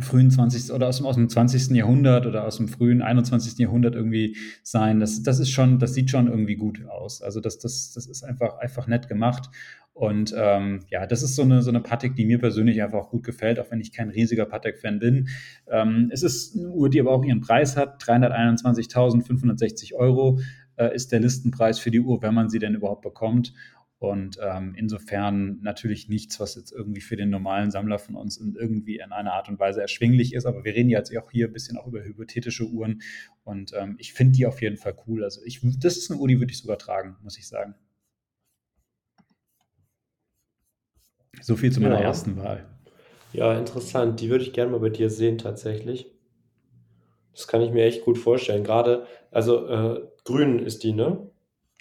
[0.00, 0.72] frühen 20.
[0.72, 1.70] oder aus dem, aus dem 20.
[1.70, 3.58] Jahrhundert oder aus dem frühen 21.
[3.58, 4.98] Jahrhundert irgendwie sein.
[5.00, 7.22] Das, das ist schon, das sieht schon irgendwie gut aus.
[7.22, 9.50] Also das, das, das ist einfach, einfach nett gemacht.
[9.92, 13.10] Und ähm, ja, das ist so eine, so eine Patek, die mir persönlich einfach auch
[13.10, 15.28] gut gefällt, auch wenn ich kein riesiger Patek-Fan bin.
[15.70, 18.02] Ähm, es ist eine Uhr, die aber auch ihren Preis hat.
[18.02, 20.40] 321.560 Euro
[20.76, 23.52] äh, ist der Listenpreis für die Uhr, wenn man sie denn überhaupt bekommt.
[23.98, 28.54] Und ähm, insofern natürlich nichts, was jetzt irgendwie für den normalen Sammler von uns in
[28.54, 30.44] irgendwie in einer Art und Weise erschwinglich ist.
[30.44, 33.00] Aber wir reden jetzt auch hier ein bisschen auch über hypothetische Uhren.
[33.44, 35.24] Und ähm, ich finde die auf jeden Fall cool.
[35.24, 37.74] Also ich, das ist eine Uhr, die würde ich sogar tragen, muss ich sagen.
[41.40, 42.66] So viel zu meiner Ja, ersten Wahl.
[43.32, 44.20] ja, interessant.
[44.20, 46.13] Die würde ich gerne mal bei dir sehen, tatsächlich.
[47.34, 48.64] Das kann ich mir echt gut vorstellen.
[48.64, 51.18] Gerade, also äh, grün ist die, ne?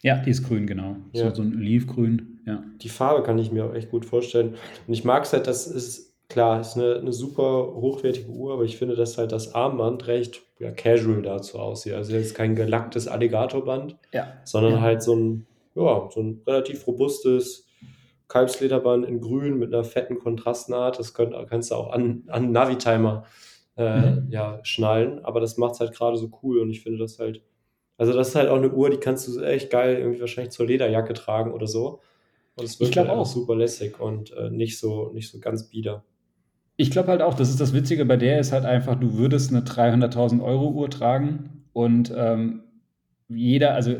[0.01, 0.97] Ja, die ist grün, genau.
[1.14, 2.64] So, Ja, so ein Olivgrün, ja.
[2.82, 4.56] die Farbe kann ich mir auch echt gut vorstellen.
[4.88, 8.64] Und ich mag es halt, das ist klar, ist eine, eine super hochwertige Uhr, aber
[8.64, 11.93] ich finde, dass halt das Armband recht ja, casual dazu aussieht.
[11.93, 14.82] Also jetzt kein gelacktes Alligatorband, Ja, sondern ja.
[14.82, 15.45] halt so ein,
[15.76, 17.68] ja, so ein relativ robustes
[18.28, 20.97] Kalbslederband in grün mit einer fetten Kontrastnaht.
[20.97, 23.26] Das könnt, kannst du auch an, an Navitimer
[23.78, 24.28] äh, Mhm.
[24.32, 27.41] ja, schnallen, aber das macht es halt gerade so cool und ich finde das halt,
[27.97, 30.67] also das ist halt auch eine Uhr, die kannst du echt geil irgendwie wahrscheinlich zur
[30.67, 32.01] Lederjacke tragen oder so.
[32.55, 33.26] Und es Ich wirkt halt auch.
[33.26, 36.03] super lässig und äh, nicht so, nicht so ganz bieder.
[36.78, 39.51] Ich glaube halt auch, das ist das Witzige bei der ist halt einfach, du würdest
[39.51, 42.63] eine 300.000 Euro Uhr tragen und ähm,
[43.30, 43.95] jeder, also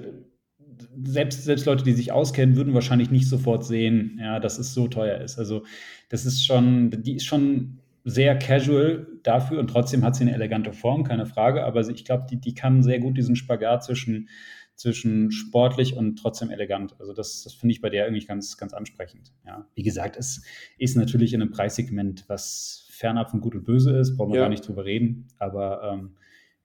[1.03, 4.88] selbst, selbst Leute, die sich auskennen, würden wahrscheinlich nicht sofort sehen, ja, dass es so
[4.88, 5.38] teuer ist.
[5.38, 5.63] Also
[6.09, 10.74] das ist schon, die ist schon sehr casual dafür und trotzdem hat sie eine elegante
[10.74, 14.30] Form, keine Frage, aber ich glaube, die, die kann sehr gut diesen Spagat zwischen,
[14.76, 16.95] zwischen sportlich und trotzdem elegant.
[16.99, 19.32] Also das, das finde ich bei der irgendwie ganz, ganz ansprechend.
[19.45, 19.68] Ja.
[19.76, 20.43] Wie gesagt, es
[20.78, 24.49] ist natürlich in einem Preissegment, was fernab von Gut und Böse ist, brauchen wir gar
[24.49, 26.16] Ja, nicht drüber reden, aber ähm,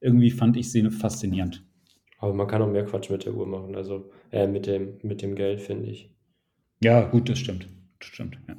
[0.00, 1.64] irgendwie fand ich sie faszinierend.
[2.18, 5.22] aber man kann auch mehr Quatsch mit der Uhr machen, also äh, mit dem, mit
[5.22, 6.10] dem Geld, finde ich.
[6.82, 7.68] Ja, gut, das stimmt.
[8.00, 8.56] Das stimmt, ja.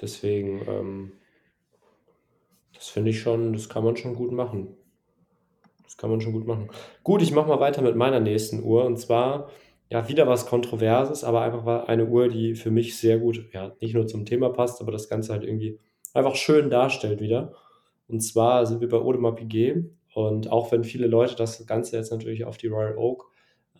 [0.00, 1.12] Deswegen, ähm,
[2.80, 4.68] das finde ich schon, das kann man schon gut machen.
[5.84, 6.70] Das kann man schon gut machen.
[7.04, 8.86] Gut, ich mache mal weiter mit meiner nächsten Uhr.
[8.86, 9.50] Und zwar,
[9.90, 13.92] ja, wieder was Kontroverses, aber einfach eine Uhr, die für mich sehr gut, ja, nicht
[13.94, 15.78] nur zum Thema passt, aber das Ganze halt irgendwie
[16.14, 17.52] einfach schön darstellt wieder.
[18.08, 19.84] Und zwar sind wir bei Audemars Piguet.
[20.14, 23.30] Und auch wenn viele Leute das Ganze jetzt natürlich auf die Royal Oak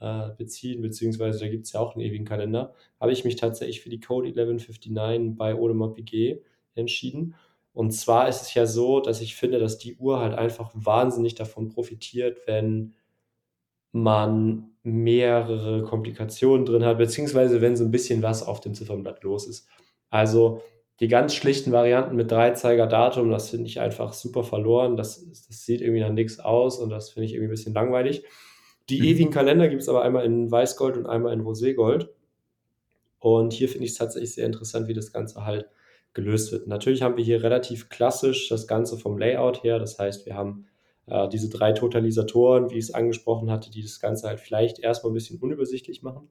[0.00, 3.80] äh, beziehen, beziehungsweise da gibt es ja auch einen ewigen Kalender, habe ich mich tatsächlich
[3.80, 6.42] für die Code 1159 bei Audemars Piguet
[6.74, 7.34] entschieden.
[7.72, 11.34] Und zwar ist es ja so, dass ich finde, dass die Uhr halt einfach wahnsinnig
[11.34, 12.94] davon profitiert, wenn
[13.92, 19.46] man mehrere Komplikationen drin hat, beziehungsweise wenn so ein bisschen was auf dem Ziffernblatt los
[19.46, 19.68] ist.
[20.10, 20.62] Also
[21.00, 24.96] die ganz schlichten Varianten mit Dreizeiger-Datum, das finde ich einfach super verloren.
[24.96, 28.24] Das, das sieht irgendwie nach nichts aus und das finde ich irgendwie ein bisschen langweilig.
[28.88, 29.34] Die ewigen Mhm.
[29.34, 32.08] Kalender gibt es aber einmal in Weißgold und einmal in Roségold.
[33.18, 35.66] Und hier finde ich es tatsächlich sehr interessant, wie das Ganze halt
[36.12, 36.66] gelöst wird.
[36.66, 39.78] Natürlich haben wir hier relativ klassisch das Ganze vom Layout her.
[39.78, 40.66] Das heißt, wir haben
[41.06, 45.12] äh, diese drei Totalisatoren, wie ich es angesprochen hatte, die das Ganze halt vielleicht erstmal
[45.12, 46.28] ein bisschen unübersichtlich machen.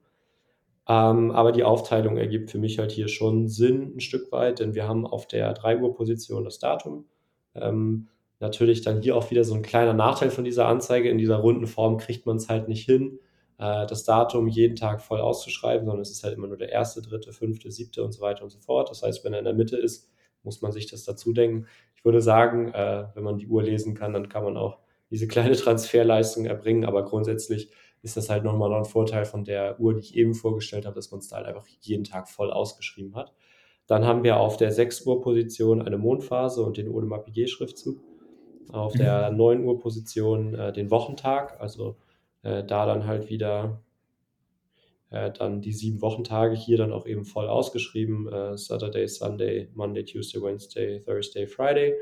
[0.88, 4.74] Ähm, aber die Aufteilung ergibt für mich halt hier schon Sinn ein Stück weit, denn
[4.74, 7.04] wir haben auf der 3 Uhr Position das Datum.
[7.54, 8.08] Ähm,
[8.40, 11.08] natürlich dann hier auch wieder so ein kleiner Nachteil von dieser Anzeige.
[11.08, 13.18] In dieser runden Form kriegt man es halt nicht hin,
[13.60, 17.02] äh, das Datum jeden Tag voll auszuschreiben, sondern es ist halt immer nur der erste,
[17.02, 18.90] dritte, fünfte, siebte und so weiter und so fort.
[18.90, 20.10] Das heißt, wenn er in der Mitte ist,
[20.42, 21.66] muss man sich das dazu denken.
[21.94, 24.78] Ich würde sagen, äh, wenn man die Uhr lesen kann, dann kann man auch
[25.10, 27.70] diese kleine Transferleistung erbringen, aber grundsätzlich
[28.02, 30.94] ist das halt nochmal noch ein Vorteil von der Uhr, die ich eben vorgestellt habe,
[30.94, 33.34] dass man es da halt einfach jeden Tag voll ausgeschrieben hat.
[33.86, 38.00] Dann haben wir auf der 6 Uhr Position eine Mondphase und den Audemars Piguet Schriftzug.
[38.72, 39.36] Auf der Mhm.
[39.36, 41.96] 9 Uhr Position äh, den Wochentag, also
[42.42, 43.82] äh, da dann halt wieder
[45.10, 48.32] äh, dann die sieben Wochentage hier dann auch eben voll ausgeschrieben.
[48.32, 51.94] Äh, Saturday, Sunday, Monday, Tuesday, Wednesday, Thursday, Friday.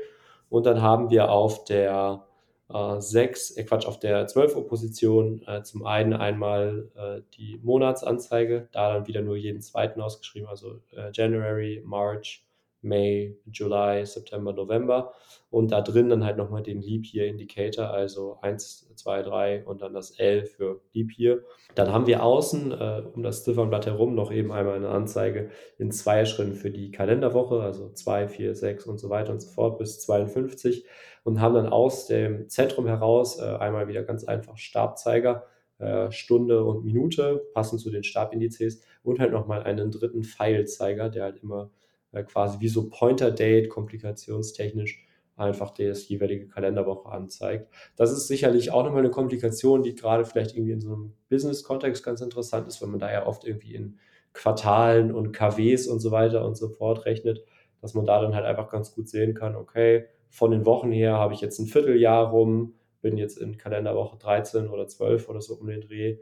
[0.49, 2.25] Und dann haben wir auf der
[2.71, 7.59] äh, 6, äh, Quatsch, auf der 12 Uhr Position äh, zum einen einmal äh, die
[7.63, 12.45] Monatsanzeige, da dann wieder nur jeden zweiten ausgeschrieben, also äh, January, March,
[12.81, 15.13] May, July, September, November.
[15.49, 19.81] Und da drin dann halt nochmal den Leap Year Indicator, also 1, 2, 3 und
[19.81, 21.39] dann das L für Leap Year.
[21.75, 25.91] Dann haben wir außen äh, um das Ziffernblatt herum noch eben einmal eine Anzeige in
[25.91, 29.77] zwei Schritten für die Kalenderwoche, also 2, 4, 6 und so weiter und so fort
[29.79, 30.85] bis 52
[31.23, 35.45] und haben dann aus dem Zentrum heraus äh, einmal wieder ganz einfach Stabzeiger,
[35.79, 41.23] äh, Stunde und Minute, passend zu den Stabindizes und halt nochmal einen dritten Pfeilzeiger, der
[41.23, 41.71] halt immer
[42.11, 45.05] äh, quasi wie so Pointer-Date, komplikationstechnisch
[45.35, 47.73] einfach das jeweilige Kalenderwoche anzeigt.
[47.95, 52.03] Das ist sicherlich auch nochmal eine Komplikation, die gerade vielleicht irgendwie in so einem Business-Kontext
[52.03, 53.97] ganz interessant ist, wenn man da ja oft irgendwie in
[54.33, 57.43] Quartalen und KWs und so weiter und so fort rechnet,
[57.81, 61.13] dass man da dann halt einfach ganz gut sehen kann, okay, von den Wochen her
[61.13, 65.55] habe ich jetzt ein Vierteljahr rum, bin jetzt in Kalenderwoche 13 oder 12 oder so
[65.55, 66.17] um den Dreh.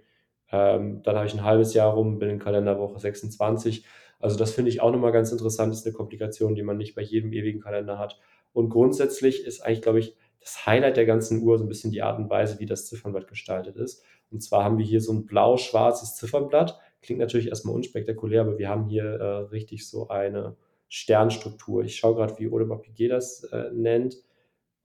[0.49, 3.83] Ähm, dann habe ich ein halbes Jahr rum, bin in Kalenderwoche 26.
[4.19, 6.95] Also das finde ich auch nochmal ganz interessant, das ist eine Komplikation, die man nicht
[6.95, 8.19] bei jedem ewigen Kalender hat.
[8.53, 12.01] Und grundsätzlich ist eigentlich, glaube ich, das Highlight der ganzen Uhr so ein bisschen die
[12.01, 14.03] Art und Weise, wie das Ziffernblatt gestaltet ist.
[14.31, 16.79] Und zwar haben wir hier so ein blau-schwarzes Ziffernblatt.
[17.01, 20.55] Klingt natürlich erstmal unspektakulär, aber wir haben hier äh, richtig so eine
[20.89, 21.83] Sternstruktur.
[21.83, 24.17] Ich schaue gerade, wie Audemars Piguet das äh, nennt.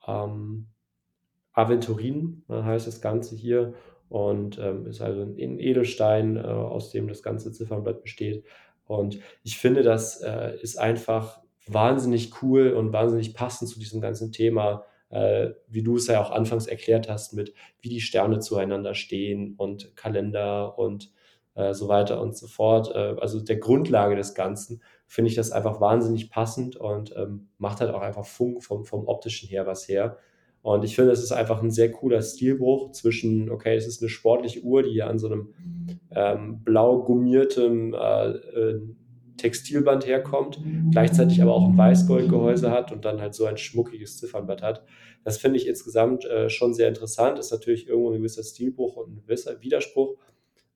[0.07, 0.67] Ähm,
[1.53, 3.75] Aventurin äh, heißt das Ganze hier
[4.09, 8.45] und ähm, ist also ein Edelstein, äh, aus dem das ganze Ziffernblatt besteht.
[8.87, 14.33] Und ich finde, das äh, ist einfach wahnsinnig cool und wahnsinnig passend zu diesem ganzen
[14.33, 18.95] Thema, äh, wie du es ja auch anfangs erklärt hast, mit wie die Sterne zueinander
[18.95, 21.13] stehen und Kalender und
[21.55, 22.95] äh, so weiter und so fort.
[22.95, 27.81] Äh, also der Grundlage des Ganzen finde ich das einfach wahnsinnig passend und ähm, macht
[27.81, 30.17] halt auch einfach Funk vom, vom optischen her was her.
[30.63, 34.09] Und ich finde, es ist einfach ein sehr cooler Stilbruch zwischen, okay, es ist eine
[34.09, 35.55] sportliche Uhr, die an so einem
[36.13, 38.81] ähm, blau gummiertem äh, äh,
[39.37, 40.61] Textilband herkommt,
[40.93, 44.85] gleichzeitig aber auch ein Weißgoldgehäuse hat und dann halt so ein schmuckiges Ziffernblatt hat.
[45.25, 47.41] Das finde ich insgesamt äh, schon sehr interessant.
[47.41, 50.17] Ist natürlich irgendwo ein gewisser Stilbruch und ein gewisser Widerspruch.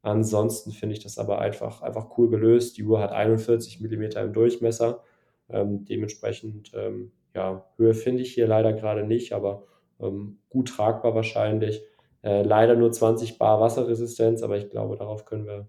[0.03, 2.77] Ansonsten finde ich das aber einfach, einfach cool gelöst.
[2.77, 5.03] Die Uhr hat 41 mm im Durchmesser.
[5.49, 9.65] Ähm, dementsprechend, ähm, ja, Höhe finde ich hier leider gerade nicht, aber
[10.01, 11.83] ähm, gut tragbar wahrscheinlich.
[12.23, 15.69] Äh, leider nur 20 Bar Wasserresistenz, aber ich glaube, darauf können wir,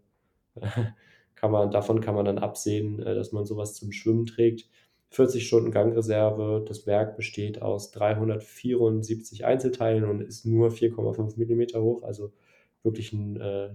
[1.36, 4.70] kann man, davon kann man dann absehen, äh, dass man sowas zum Schwimmen trägt.
[5.10, 6.66] 40 Stunden Gangreserve.
[6.68, 12.34] Das Werk besteht aus 374 Einzelteilen und ist nur 4,5 mm hoch, also
[12.84, 13.70] wirklich ein äh,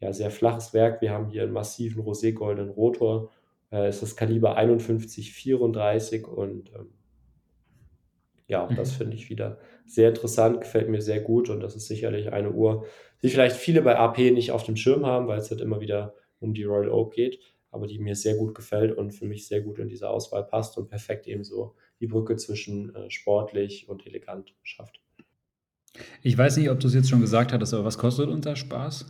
[0.00, 1.00] ja, sehr flaches Werk.
[1.00, 3.30] Wir haben hier einen massiven roségoldenen Rotor.
[3.72, 6.90] Äh, ist das Kaliber 51,34 und ähm,
[8.46, 8.76] ja, mhm.
[8.76, 12.50] das finde ich wieder sehr interessant, gefällt mir sehr gut und das ist sicherlich eine
[12.52, 12.86] Uhr,
[13.22, 16.14] die vielleicht viele bei AP nicht auf dem Schirm haben, weil es halt immer wieder
[16.40, 17.40] um die Royal Oak geht,
[17.70, 20.76] aber die mir sehr gut gefällt und für mich sehr gut in diese Auswahl passt
[20.76, 25.00] und perfekt ebenso die Brücke zwischen äh, sportlich und elegant schafft.
[26.22, 29.06] Ich weiß nicht, ob du es jetzt schon gesagt hattest, aber was kostet unser Spaß?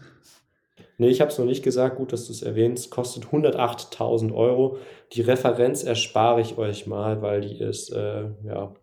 [0.98, 2.90] Nee, ich habe es noch nicht gesagt, gut, dass du es erwähnst.
[2.90, 4.78] Kostet 108.000 Euro.
[5.12, 8.74] Die Referenz erspare ich euch mal, weil die ist äh, ja,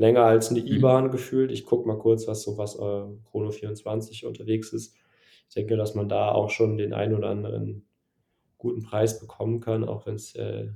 [0.00, 0.66] länger als eine mhm.
[0.66, 1.52] IBAN gefühlt.
[1.52, 4.96] Ich gucke mal kurz, was so was äh, Chrono 24 unterwegs ist.
[5.48, 7.84] Ich denke, dass man da auch schon den einen oder anderen
[8.56, 10.68] guten Preis bekommen kann, auch wenn es äh,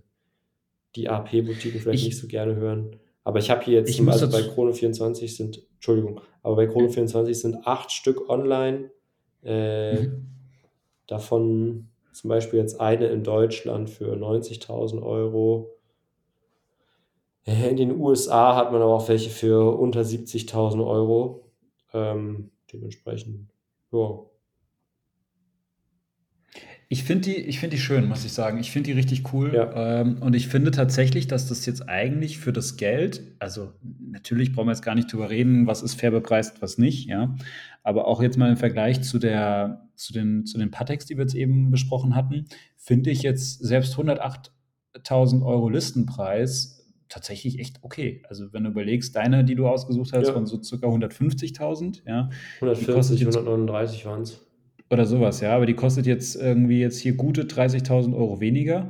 [0.94, 2.96] die AP-Boutiquen vielleicht ich, nicht so gerne hören.
[3.24, 6.88] Aber ich habe hier jetzt, zum, also bei Chrono 24 sind, Entschuldigung, aber bei Chrono
[6.88, 8.90] 24 sind acht Stück online.
[9.42, 10.26] Äh, mhm.
[11.06, 15.73] Davon zum Beispiel jetzt eine in Deutschland für 90.000 Euro.
[17.46, 21.52] In den USA hat man aber auch welche für unter 70.000 Euro.
[21.92, 23.50] Ähm, dementsprechend,
[23.92, 24.20] ja.
[26.88, 28.58] Ich finde die, find die schön, muss ich sagen.
[28.60, 29.52] Ich finde die richtig cool.
[29.54, 30.00] Ja.
[30.00, 34.68] Ähm, und ich finde tatsächlich, dass das jetzt eigentlich für das Geld, also natürlich brauchen
[34.68, 37.34] wir jetzt gar nicht drüber reden, was ist fair bepreist, was nicht, ja.
[37.82, 41.24] Aber auch jetzt mal im Vergleich zu, der, zu, den, zu den Patex, die wir
[41.24, 42.44] jetzt eben besprochen hatten,
[42.76, 46.73] finde ich jetzt selbst 108.000 Euro Listenpreis
[47.08, 48.22] tatsächlich echt okay.
[48.28, 50.34] Also wenn du überlegst, deine, die du ausgesucht hast, ja.
[50.34, 52.30] waren so circa 150.000, ja.
[52.60, 54.40] 140, 139 waren es.
[54.90, 55.54] Oder sowas, ja.
[55.54, 58.88] Aber die kostet jetzt irgendwie jetzt hier gute 30.000 Euro weniger.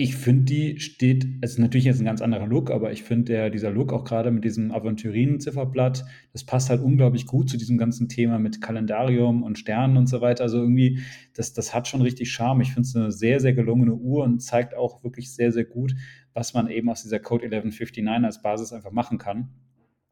[0.00, 3.50] Ich finde, die steht, es ist natürlich jetzt ein ganz anderer Look, aber ich finde,
[3.50, 8.08] dieser Look auch gerade mit diesem Aventurin-Zifferblatt, das passt halt unglaublich gut zu diesem ganzen
[8.08, 10.44] Thema mit Kalendarium und Sternen und so weiter.
[10.44, 11.00] Also irgendwie,
[11.34, 12.60] das, das hat schon richtig Charme.
[12.60, 15.96] Ich finde es eine sehr, sehr gelungene Uhr und zeigt auch wirklich sehr, sehr gut,
[16.32, 19.48] was man eben aus dieser Code 1159 als Basis einfach machen kann.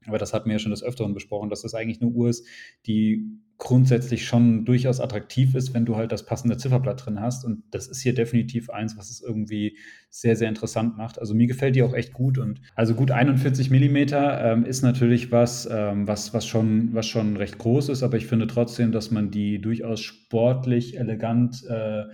[0.07, 2.47] Aber das hatten wir ja schon des Öfteren besprochen, dass das eigentlich eine Uhr ist,
[2.87, 7.45] die grundsätzlich schon durchaus attraktiv ist, wenn du halt das passende Zifferblatt drin hast.
[7.45, 9.79] Und das ist hier definitiv eins, was es irgendwie
[10.11, 11.19] sehr, sehr interessant macht.
[11.19, 12.37] Also mir gefällt die auch echt gut.
[12.39, 17.37] Und also gut 41 Millimeter ähm, ist natürlich was, ähm, was, was, schon, was schon
[17.37, 22.05] recht groß ist, aber ich finde trotzdem, dass man die durchaus sportlich, elegant äh,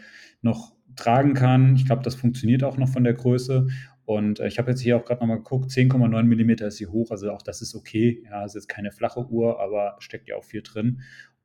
[0.43, 1.76] noch tragen kann.
[1.76, 3.68] Ich glaube, das funktioniert auch noch von der Größe.
[4.05, 7.11] Und äh, ich habe jetzt hier auch gerade nochmal geguckt, 10,9 mm ist sie hoch,
[7.11, 8.24] also auch das ist okay.
[8.24, 11.03] Ja, ist jetzt keine flache Uhr, aber steckt ja auch viel drin.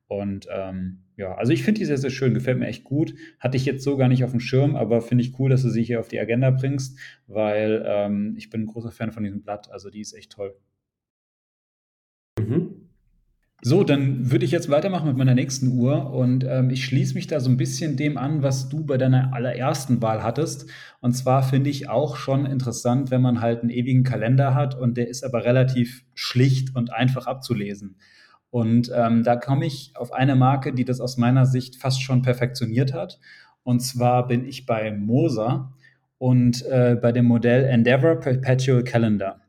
[0.08, 3.14] Und ähm, ja, also ich finde die sehr, sehr schön, gefällt mir echt gut.
[3.38, 5.68] Hatte ich jetzt so gar nicht auf dem Schirm, aber finde ich cool, dass du
[5.68, 9.42] sie hier auf die Agenda bringst, weil ähm, ich bin ein großer Fan von diesem
[9.42, 10.56] Blatt, also die ist echt toll.
[13.68, 17.26] So, dann würde ich jetzt weitermachen mit meiner nächsten Uhr und ähm, ich schließe mich
[17.26, 20.70] da so ein bisschen dem an, was du bei deiner allerersten Wahl hattest.
[21.02, 24.96] Und zwar finde ich auch schon interessant, wenn man halt einen ewigen Kalender hat und
[24.96, 27.98] der ist aber relativ schlicht und einfach abzulesen.
[28.48, 32.22] Und ähm, da komme ich auf eine Marke, die das aus meiner Sicht fast schon
[32.22, 33.20] perfektioniert hat.
[33.64, 35.74] Und zwar bin ich bei Moser
[36.16, 39.42] und äh, bei dem Modell Endeavour Perpetual Calendar.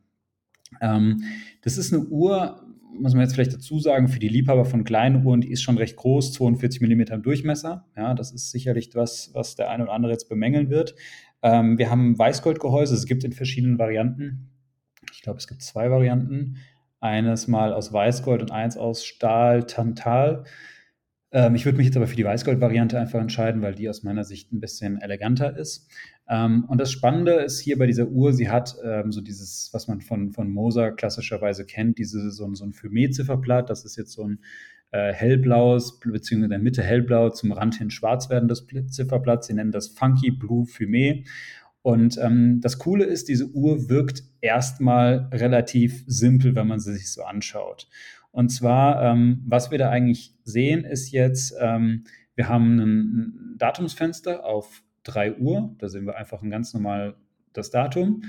[0.81, 1.23] Ähm,
[1.61, 2.65] das ist eine Uhr,
[2.99, 5.77] muss man jetzt vielleicht dazu sagen, für die Liebhaber von kleinen Uhren, die ist schon
[5.77, 7.85] recht groß, 42 mm im Durchmesser.
[7.95, 10.95] Ja, das ist sicherlich was, was der eine oder andere jetzt bemängeln wird.
[11.41, 14.49] Ähm, wir haben Weißgoldgehäuse, es gibt in verschiedenen Varianten.
[15.13, 16.57] Ich glaube, es gibt zwei Varianten.
[16.99, 20.43] Eines mal aus Weißgold und eins aus Stahl Tantal.
[21.31, 24.23] Ähm, ich würde mich jetzt aber für die Weißgold-Variante einfach entscheiden, weil die aus meiner
[24.23, 25.87] Sicht ein bisschen eleganter ist.
[26.27, 29.87] Ähm, und das Spannende ist hier bei dieser Uhr, sie hat ähm, so dieses, was
[29.87, 33.69] man von, von Moser klassischerweise kennt, diese, so, so ein Fumet-Zifferblatt.
[33.69, 34.39] Das ist jetzt so ein
[34.91, 39.43] äh, hellblaues, beziehungsweise in der Mitte hellblau, zum Rand hin schwarz werdendes Zifferblatt.
[39.43, 41.27] Sie nennen das Funky Blue Fumet.
[41.81, 47.11] Und ähm, das Coole ist, diese Uhr wirkt erstmal relativ simpel, wenn man sie sich
[47.11, 47.87] so anschaut.
[48.31, 52.03] Und zwar, ähm, was wir da eigentlich sehen, ist jetzt, ähm,
[52.35, 55.75] wir haben ein Datumsfenster auf 3 Uhr.
[55.79, 57.15] Da sehen wir einfach ein ganz normal
[57.53, 58.23] das Datum.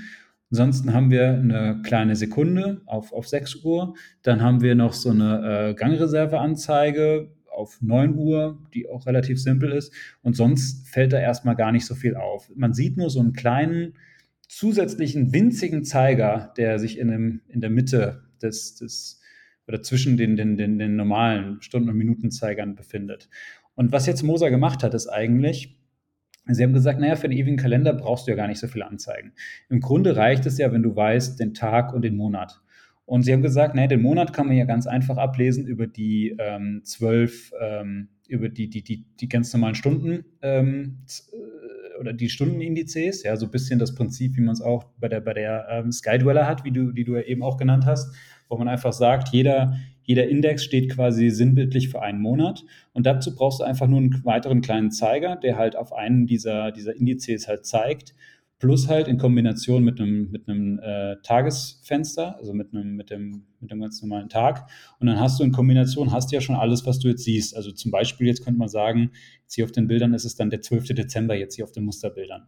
[0.51, 3.95] Ansonsten haben wir eine kleine Sekunde auf, auf 6 Uhr.
[4.21, 9.71] Dann haben wir noch so eine äh, Gangreserveanzeige auf 9 Uhr, die auch relativ simpel
[9.71, 9.93] ist.
[10.23, 12.51] Und sonst fällt da erstmal gar nicht so viel auf.
[12.55, 13.93] Man sieht nur so einen kleinen
[14.47, 19.20] zusätzlichen winzigen Zeiger, der sich in, dem, in der Mitte des, des
[19.71, 23.29] oder zwischen den, den, den, den normalen Stunden- und Minutenzeigern befindet.
[23.73, 25.77] Und was jetzt Moser gemacht hat, ist eigentlich,
[26.47, 28.85] Sie haben gesagt, naja, für den ewigen Kalender brauchst du ja gar nicht so viele
[28.85, 29.31] Anzeigen.
[29.69, 32.61] Im Grunde reicht es ja, wenn du weißt, den Tag und den Monat.
[33.05, 36.35] Und Sie haben gesagt, naja, den Monat kann man ja ganz einfach ablesen über die
[36.37, 40.97] ähm, zwölf, ähm, über die, die, die, die ganz normalen Stunden ähm,
[41.31, 45.07] äh, oder die Stundenindizes, ja, so ein bisschen das Prinzip, wie man es auch bei
[45.07, 48.13] der, bei der ähm, Skydweller hat, wie du, die du ja eben auch genannt hast
[48.51, 52.65] wo man einfach sagt, jeder, jeder Index steht quasi sinnbildlich für einen Monat.
[52.93, 56.71] Und dazu brauchst du einfach nur einen weiteren kleinen Zeiger, der halt auf einen dieser,
[56.71, 58.13] dieser Indizes halt zeigt.
[58.59, 63.45] Plus halt in Kombination mit einem, mit einem äh, Tagesfenster, also mit einem, mit, dem,
[63.59, 64.69] mit dem ganz normalen Tag.
[64.99, 67.55] Und dann hast du in Kombination, hast du ja schon alles, was du jetzt siehst.
[67.55, 69.11] Also zum Beispiel, jetzt könnte man sagen,
[69.43, 70.89] jetzt hier auf den Bildern ist es dann der 12.
[70.89, 72.47] Dezember, jetzt hier auf den Musterbildern.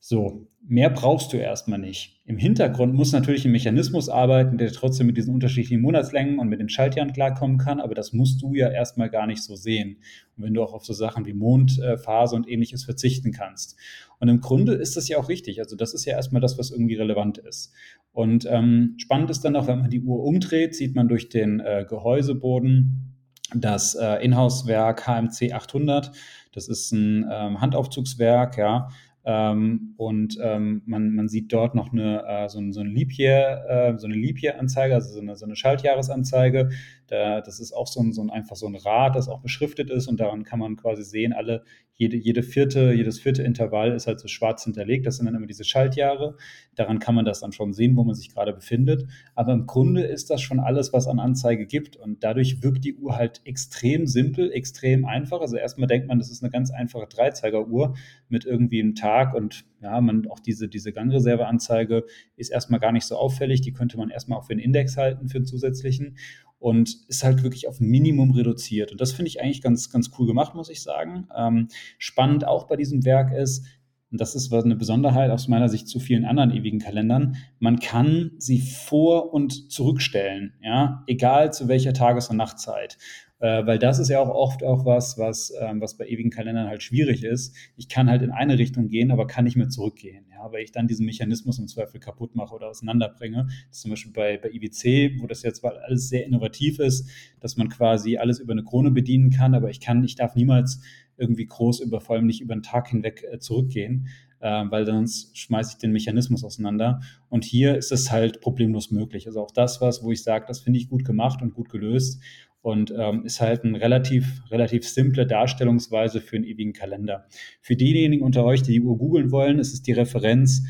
[0.00, 2.20] So, mehr brauchst du erstmal nicht.
[2.24, 6.60] Im Hintergrund muss natürlich ein Mechanismus arbeiten, der trotzdem mit diesen unterschiedlichen Monatslängen und mit
[6.60, 9.98] den Schaltjahren klarkommen kann, aber das musst du ja erstmal gar nicht so sehen.
[10.36, 13.76] Und wenn du auch auf so Sachen wie Mondphase und ähnliches verzichten kannst.
[14.20, 15.58] Und im Grunde ist das ja auch richtig.
[15.60, 17.72] Also das ist ja erstmal das, was irgendwie relevant ist.
[18.12, 21.60] Und ähm, spannend ist dann auch, wenn man die Uhr umdreht, sieht man durch den
[21.60, 23.14] äh, Gehäuseboden
[23.54, 26.12] das äh, Inhouse-Werk HMC 800.
[26.52, 28.88] Das ist ein ähm, Handaufzugswerk, ja
[29.30, 33.98] ähm, und ähm, man, man sieht dort noch eine, äh, so, so, ein Leap-Year, äh,
[33.98, 36.70] so eine Leap-Year-Anzeige, also so eine, so eine Schaltjahresanzeige.
[37.08, 39.90] Da, das ist auch so ein, so ein, einfach so ein Rad, das auch beschriftet
[39.90, 41.64] ist und daran kann man quasi sehen, alle,
[41.98, 45.04] jede, jede vierte, jedes vierte Intervall ist halt so schwarz hinterlegt.
[45.04, 46.36] Das sind dann immer diese Schaltjahre.
[46.76, 49.08] Daran kann man das dann schon sehen, wo man sich gerade befindet.
[49.34, 51.96] Aber im Grunde ist das schon alles, was an Anzeige gibt.
[51.96, 55.40] Und dadurch wirkt die Uhr halt extrem simpel, extrem einfach.
[55.40, 57.96] Also erstmal denkt man, das ist eine ganz einfache Dreizeigeruhr
[58.28, 62.04] mit irgendwie einem Tag und ja, man auch diese, diese Gangreserveanzeige
[62.36, 63.60] ist erstmal gar nicht so auffällig.
[63.60, 66.16] Die könnte man erstmal auch für den Index halten, für einen zusätzlichen
[66.58, 68.90] und ist halt wirklich auf Minimum reduziert.
[68.92, 71.28] Und das finde ich eigentlich ganz, ganz cool gemacht, muss ich sagen.
[71.36, 73.64] Ähm, spannend auch bei diesem Werk ist,
[74.10, 78.32] und das ist eine Besonderheit aus meiner Sicht zu vielen anderen ewigen Kalendern, man kann
[78.38, 82.96] sie vor- und zurückstellen, ja, egal zu welcher Tages- und Nachtzeit.
[83.40, 86.66] Äh, weil das ist ja auch oft auch was, was, ähm, was bei ewigen Kalendern
[86.66, 87.54] halt schwierig ist.
[87.76, 90.72] Ich kann halt in eine Richtung gehen, aber kann nicht mehr zurückgehen, ja, weil ich
[90.72, 93.46] dann diesen Mechanismus im Zweifel kaputt mache oder auseinanderbringe.
[93.70, 98.16] zum Beispiel bei, bei IWC, wo das jetzt alles sehr innovativ ist, dass man quasi
[98.16, 100.80] alles über eine Krone bedienen kann, aber ich kann, ich darf niemals
[101.18, 104.08] irgendwie groß über, vor allem nicht über den Tag hinweg äh, zurückgehen.
[104.40, 107.00] Äh, weil sonst schmeiße ich den Mechanismus auseinander.
[107.28, 109.26] Und hier ist es halt problemlos möglich.
[109.26, 112.22] Also auch das was, wo ich sage, das finde ich gut gemacht und gut gelöst
[112.60, 117.26] und ähm, ist halt eine relativ, relativ simple Darstellungsweise für einen ewigen Kalender.
[117.60, 120.62] Für diejenigen unter euch, die die Uhr googeln wollen, ist es die Referenz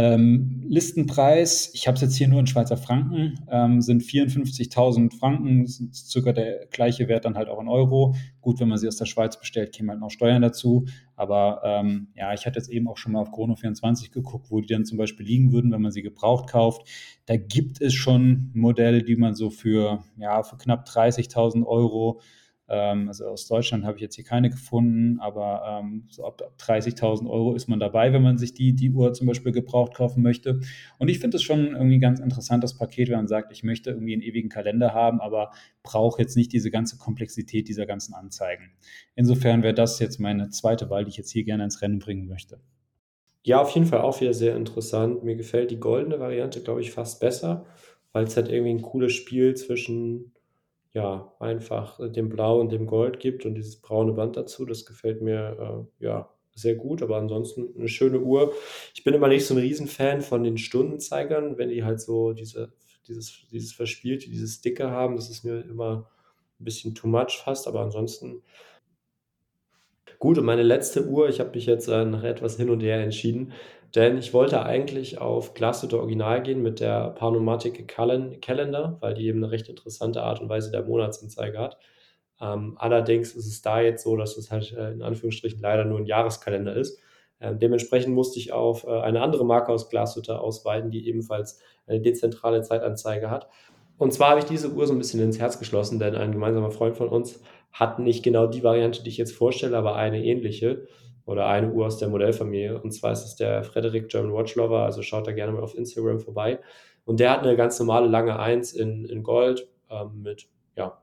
[0.00, 5.66] Ähm, Listenpreis, ich habe es jetzt hier nur in Schweizer Franken, ähm, sind 54.000 Franken,
[5.66, 8.14] sind circa der gleiche Wert dann halt auch in Euro.
[8.40, 10.86] Gut, wenn man sie aus der Schweiz bestellt, kämen halt noch Steuern dazu.
[11.16, 14.72] Aber ähm, ja, ich hatte jetzt eben auch schon mal auf Chrono24 geguckt, wo die
[14.72, 16.86] dann zum Beispiel liegen würden, wenn man sie gebraucht kauft.
[17.26, 22.20] Da gibt es schon Modelle, die man so für, ja, für knapp 30.000 Euro
[23.08, 27.28] also aus Deutschland habe ich jetzt hier keine gefunden, aber ähm, so ab, ab 30.000
[27.28, 30.60] Euro ist man dabei, wenn man sich die, die Uhr zum Beispiel gebraucht kaufen möchte.
[30.98, 33.90] Und ich finde es schon irgendwie ein ganz interessantes Paket, wenn man sagt, ich möchte
[33.90, 35.50] irgendwie einen ewigen Kalender haben, aber
[35.82, 38.70] brauche jetzt nicht diese ganze Komplexität dieser ganzen Anzeigen.
[39.14, 42.28] Insofern wäre das jetzt meine zweite Wahl, die ich jetzt hier gerne ins Rennen bringen
[42.28, 42.60] möchte.
[43.44, 45.24] Ja, auf jeden Fall auch wieder sehr interessant.
[45.24, 47.64] Mir gefällt die goldene Variante, glaube ich, fast besser,
[48.12, 50.34] weil es halt irgendwie ein cooles Spiel zwischen
[50.92, 54.64] ja, einfach äh, dem Blau und dem Gold gibt und dieses braune Band dazu.
[54.64, 58.52] Das gefällt mir äh, ja sehr gut, aber ansonsten eine schöne Uhr.
[58.94, 62.72] Ich bin immer nicht so ein Riesenfan von den Stundenzeigern, wenn die halt so diese,
[63.06, 65.16] dieses, dieses Verspielte, dieses Dicke haben.
[65.16, 66.10] Das ist mir immer
[66.58, 68.42] ein bisschen too much fast, aber ansonsten
[70.18, 70.38] gut.
[70.38, 73.52] Und meine letzte Uhr, ich habe mich jetzt äh, nach etwas hin und her entschieden,
[73.94, 79.42] denn ich wollte eigentlich auf Glashütte Original gehen mit der Panomatic Calendar, weil die eben
[79.42, 81.78] eine recht interessante Art und Weise der Monatsanzeige hat.
[82.40, 85.98] Ähm, allerdings ist es da jetzt so, dass es halt äh, in Anführungsstrichen leider nur
[85.98, 87.00] ein Jahreskalender ist.
[87.40, 92.00] Ähm, dementsprechend musste ich auf äh, eine andere Marke aus Glashütte ausweiten, die ebenfalls eine
[92.00, 93.48] dezentrale Zeitanzeige hat.
[93.96, 96.70] Und zwar habe ich diese Uhr so ein bisschen ins Herz geschlossen, denn ein gemeinsamer
[96.70, 97.40] Freund von uns
[97.78, 100.88] hat nicht genau die Variante, die ich jetzt vorstelle, aber eine ähnliche
[101.26, 102.80] oder eine Uhr aus der Modellfamilie.
[102.80, 105.76] Und zwar ist es der Frederik German Watch Lover, also schaut da gerne mal auf
[105.76, 106.58] Instagram vorbei.
[107.04, 111.00] Und der hat eine ganz normale lange 1 in, in Gold ähm, mit, ja,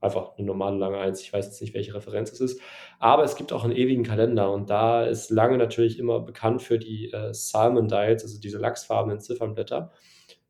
[0.00, 1.20] einfach eine normale lange 1.
[1.20, 2.60] Ich weiß jetzt nicht, welche Referenz es ist.
[2.98, 6.78] Aber es gibt auch einen ewigen Kalender und da ist lange natürlich immer bekannt für
[6.78, 9.92] die äh, Salmon Dials, also diese lachsfarbenen Ziffernblätter.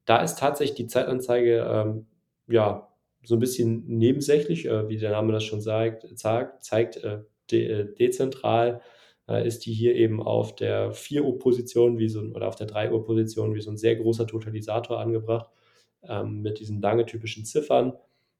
[0.05, 2.07] Da ist tatsächlich die Zeitanzeige ähm,
[2.47, 2.88] ja
[3.29, 7.19] so ein bisschen nebensächlich, äh, wie der Name das schon sagt, zeigt, zeigt äh,
[7.51, 8.81] de äh, dezentral
[9.29, 12.67] äh, ist die hier eben auf der 4 Uhr Position wie so oder auf der
[12.67, 15.51] 3 Uhr Position wie so ein sehr großer Totalisator angebracht
[16.05, 17.93] ähm, mit diesen lange typischen Ziffern.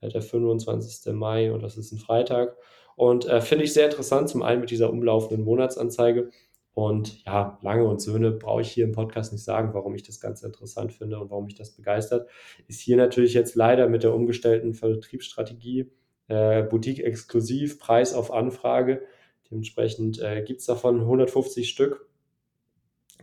[0.09, 1.12] der 25.
[1.14, 2.57] Mai und das ist ein Freitag.
[2.96, 6.30] Und äh, finde ich sehr interessant, zum einen mit dieser umlaufenden Monatsanzeige.
[6.74, 10.20] Und ja, Lange und Söhne brauche ich hier im Podcast nicht sagen, warum ich das
[10.20, 12.28] Ganze interessant finde und warum mich das begeistert.
[12.66, 15.90] Ist hier natürlich jetzt leider mit der umgestellten Vertriebsstrategie
[16.28, 19.03] äh, Boutique-exklusiv, Preis auf Anfrage.
[19.50, 22.07] Dementsprechend äh, gibt es davon 150 Stück.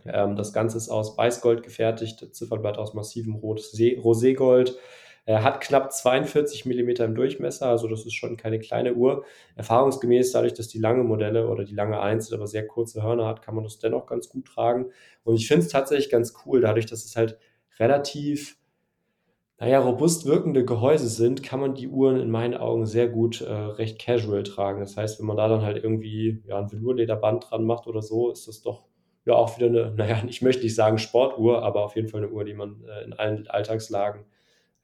[0.04, 4.76] Ähm, das Ganze ist aus Weißgold gefertigt, Zifferblatt aus massivem Roségold.
[5.26, 9.24] Er hat knapp 42 mm im Durchmesser, also das ist schon keine kleine Uhr.
[9.56, 13.42] Erfahrungsgemäß, dadurch, dass die lange Modelle oder die lange 1 aber sehr kurze Hörner hat,
[13.42, 14.86] kann man das dennoch ganz gut tragen.
[15.24, 17.38] Und ich finde es tatsächlich ganz cool, dadurch, dass es halt
[17.78, 18.56] relativ
[19.60, 23.52] naja, robust wirkende Gehäuse sind, kann man die Uhren in meinen Augen sehr gut äh,
[23.52, 24.80] recht casual tragen.
[24.80, 28.30] Das heißt, wenn man da dann halt irgendwie ja, ein Velourlederband dran macht oder so,
[28.30, 28.86] ist das doch
[29.26, 32.32] ja auch wieder eine, naja, ich möchte nicht sagen Sportuhr, aber auf jeden Fall eine
[32.32, 34.24] Uhr, die man äh, in allen Alltagslagen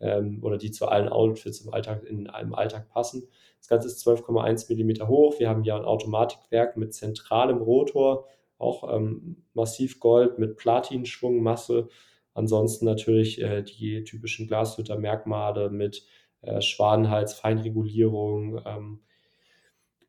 [0.00, 3.28] ähm, oder die zu allen Outfits im Alltag, in einem Alltag passen.
[3.58, 5.38] Das Ganze ist 12,1 mm hoch.
[5.38, 8.26] Wir haben ja ein Automatikwerk mit zentralem Rotor,
[8.58, 11.88] auch ähm, massiv Gold mit Platinschwungmasse.
[12.34, 16.04] Ansonsten natürlich äh, die typischen Glashütter-Merkmale mit
[16.42, 19.00] äh, Schwanenhals, Feinregulierung, ähm,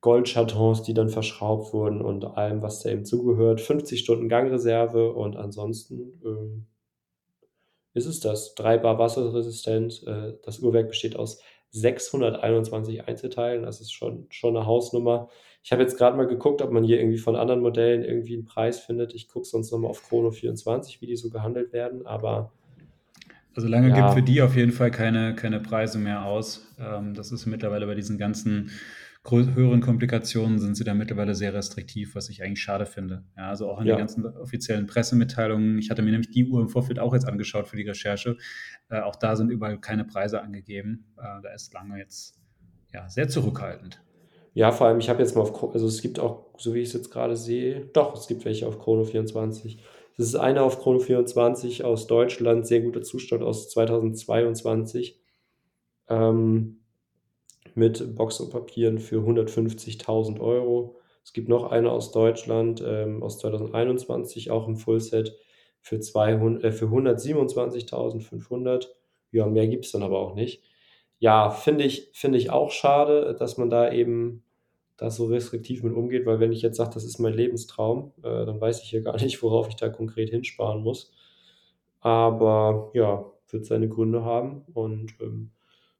[0.01, 3.61] Goldchatons, die dann verschraubt wurden und allem, was da eben zugehört.
[3.61, 6.67] 50 Stunden Gangreserve und ansonsten ähm,
[7.97, 8.55] ist es das.
[8.55, 10.03] Drei Bar wasserresistent.
[10.07, 11.41] Äh, das Uhrwerk besteht aus
[11.71, 13.63] 621 Einzelteilen.
[13.63, 15.29] Das ist schon, schon eine Hausnummer.
[15.63, 18.45] Ich habe jetzt gerade mal geguckt, ob man hier irgendwie von anderen Modellen irgendwie einen
[18.45, 19.13] Preis findet.
[19.13, 22.53] Ich gucke sonst nochmal auf Chrono24, wie die so gehandelt werden, aber.
[23.53, 23.95] Also lange ja.
[23.95, 26.73] gibt für die auf jeden Fall keine, keine Preise mehr aus.
[26.79, 28.69] Ähm, das ist mittlerweile bei diesen ganzen
[29.31, 33.23] höheren Komplikationen sind sie da mittlerweile sehr restriktiv, was ich eigentlich schade finde.
[33.35, 33.95] Ja, also auch in ja.
[33.95, 35.77] den ganzen offiziellen Pressemitteilungen.
[35.79, 38.37] Ich hatte mir nämlich die Uhr im Vorfeld auch jetzt angeschaut für die Recherche.
[38.89, 41.05] Äh, auch da sind überall keine Preise angegeben.
[41.17, 42.39] Äh, da ist lange jetzt
[42.93, 44.01] ja, sehr zurückhaltend.
[44.53, 46.87] Ja, vor allem, ich habe jetzt mal auf, also es gibt auch, so wie ich
[46.87, 49.83] es jetzt gerade sehe, doch, es gibt welche auf Chrono 24.
[50.17, 55.21] Das ist eine auf Chrono 24 aus Deutschland, sehr guter Zustand aus 2022.
[56.09, 56.79] Ähm,
[57.77, 60.97] mit Box und Papieren für 150.000 Euro.
[61.23, 65.35] Es gibt noch eine aus Deutschland, ähm, aus 2021, auch im Fullset
[65.81, 68.87] für, äh, für 127.500.
[69.31, 70.63] Ja, mehr gibt es dann aber auch nicht.
[71.19, 74.43] Ja, finde ich, finde ich auch schade, dass man da eben
[74.97, 78.45] da so restriktiv mit umgeht, weil wenn ich jetzt sage, das ist mein Lebenstraum, äh,
[78.45, 81.11] dann weiß ich hier gar nicht, worauf ich da konkret hinsparen muss.
[81.99, 85.51] Aber ja, wird seine Gründe haben und ähm,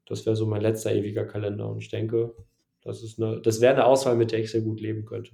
[0.08, 1.68] das wäre so mein letzter ewiger Kalender.
[1.70, 2.34] Und ich denke,
[2.82, 5.32] das, das wäre eine Auswahl, mit der ich sehr gut leben könnte.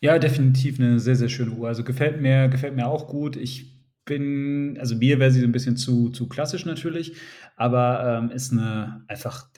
[0.00, 1.68] Ja, definitiv eine sehr, sehr schöne Uhr.
[1.68, 3.36] Also gefällt mir, gefällt mir auch gut.
[3.36, 3.74] Ich
[4.04, 7.16] bin, also mir wäre sie so ein bisschen zu, zu klassisch natürlich,
[7.56, 9.48] aber ähm, ist eine einfach,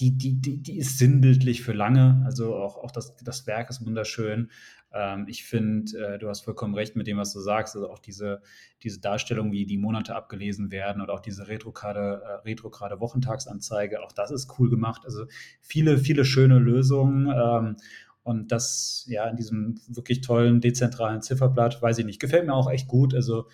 [0.00, 2.22] die, die, die, die ist sinnbildlich für lange.
[2.24, 4.50] Also auch, auch das, das Werk ist wunderschön.
[4.92, 7.74] Ähm, ich finde, äh, du hast vollkommen recht mit dem, was du sagst.
[7.74, 8.42] Also auch diese,
[8.82, 14.12] diese Darstellung, wie die Monate abgelesen werden oder auch diese retrograde, äh, retrograde Wochentagsanzeige, auch
[14.12, 15.02] das ist cool gemacht.
[15.04, 15.26] Also
[15.60, 17.28] viele, viele schöne Lösungen.
[17.28, 17.76] Ähm,
[18.22, 22.68] und das ja in diesem wirklich tollen, dezentralen Zifferblatt, weiß ich nicht, gefällt mir auch
[22.68, 23.14] echt gut.
[23.14, 23.46] Also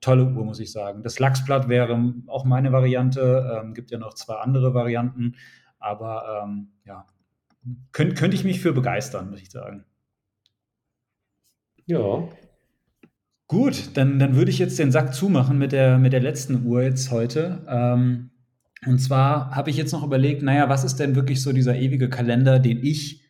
[0.00, 1.02] tolle Uhr, muss ich sagen.
[1.02, 3.62] Das Lachsblatt wäre auch meine Variante.
[3.62, 5.36] Ähm, gibt ja noch zwei andere Varianten.
[5.78, 7.06] Aber ähm, ja,
[7.92, 9.84] könnte könnt ich mich für begeistern, muss ich sagen.
[11.90, 12.28] Ja.
[13.48, 16.84] Gut, dann, dann würde ich jetzt den Sack zumachen mit der, mit der letzten Uhr
[16.84, 17.66] jetzt heute.
[17.68, 18.30] Ähm,
[18.86, 22.08] und zwar habe ich jetzt noch überlegt, naja, was ist denn wirklich so dieser ewige
[22.08, 23.24] Kalender, den ich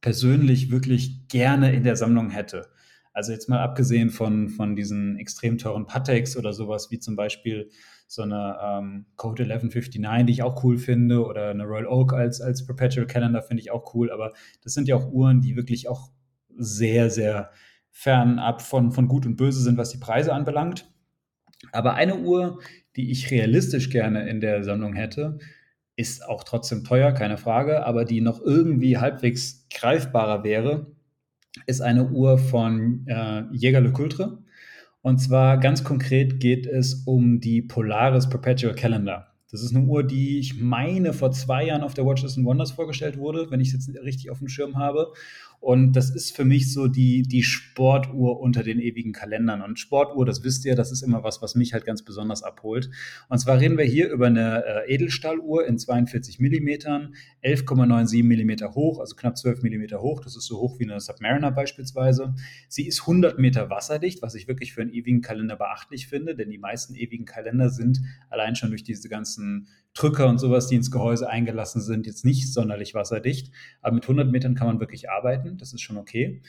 [0.00, 2.68] persönlich wirklich gerne in der Sammlung hätte?
[3.12, 7.70] Also jetzt mal abgesehen von, von diesen extrem teuren Pateks oder sowas wie zum Beispiel
[8.06, 12.40] so eine ähm, Code 1159, die ich auch cool finde, oder eine Royal Oak als,
[12.40, 14.32] als Perpetual Calendar finde ich auch cool, aber
[14.62, 16.12] das sind ja auch Uhren, die wirklich auch
[16.56, 17.50] sehr, sehr
[17.98, 20.86] fernab von, von Gut und Böse sind, was die Preise anbelangt.
[21.72, 22.60] Aber eine Uhr,
[22.94, 25.38] die ich realistisch gerne in der Sammlung hätte,
[25.96, 30.94] ist auch trotzdem teuer, keine Frage, aber die noch irgendwie halbwegs greifbarer wäre,
[31.64, 34.44] ist eine Uhr von äh, Jäger Le Coultre.
[35.00, 39.32] Und zwar ganz konkret geht es um die Polaris Perpetual Calendar.
[39.50, 42.72] Das ist eine Uhr, die ich meine vor zwei Jahren auf der Watches and Wonders
[42.72, 45.12] vorgestellt wurde, wenn ich es jetzt richtig auf dem Schirm habe.
[45.60, 49.62] Und das ist für mich so die, die Sportuhr unter den ewigen Kalendern.
[49.62, 52.90] Und Sportuhr, das wisst ihr, das ist immer was, was mich halt ganz besonders abholt.
[53.28, 59.00] Und zwar reden wir hier über eine äh, Edelstahluhr in 42 Millimetern, 11,97 Millimeter hoch,
[59.00, 60.20] also knapp 12 Millimeter hoch.
[60.20, 62.34] Das ist so hoch wie eine Submariner beispielsweise.
[62.68, 66.50] Sie ist 100 Meter wasserdicht, was ich wirklich für einen ewigen Kalender beachtlich finde, denn
[66.50, 68.00] die meisten ewigen Kalender sind
[68.30, 72.52] allein schon durch diese ganzen Drücker und sowas, die ins Gehäuse eingelassen sind, jetzt nicht
[72.52, 73.52] sonderlich wasserdicht.
[73.82, 75.56] Aber mit 100 Metern kann man wirklich arbeiten.
[75.58, 76.42] Das ist schon okay.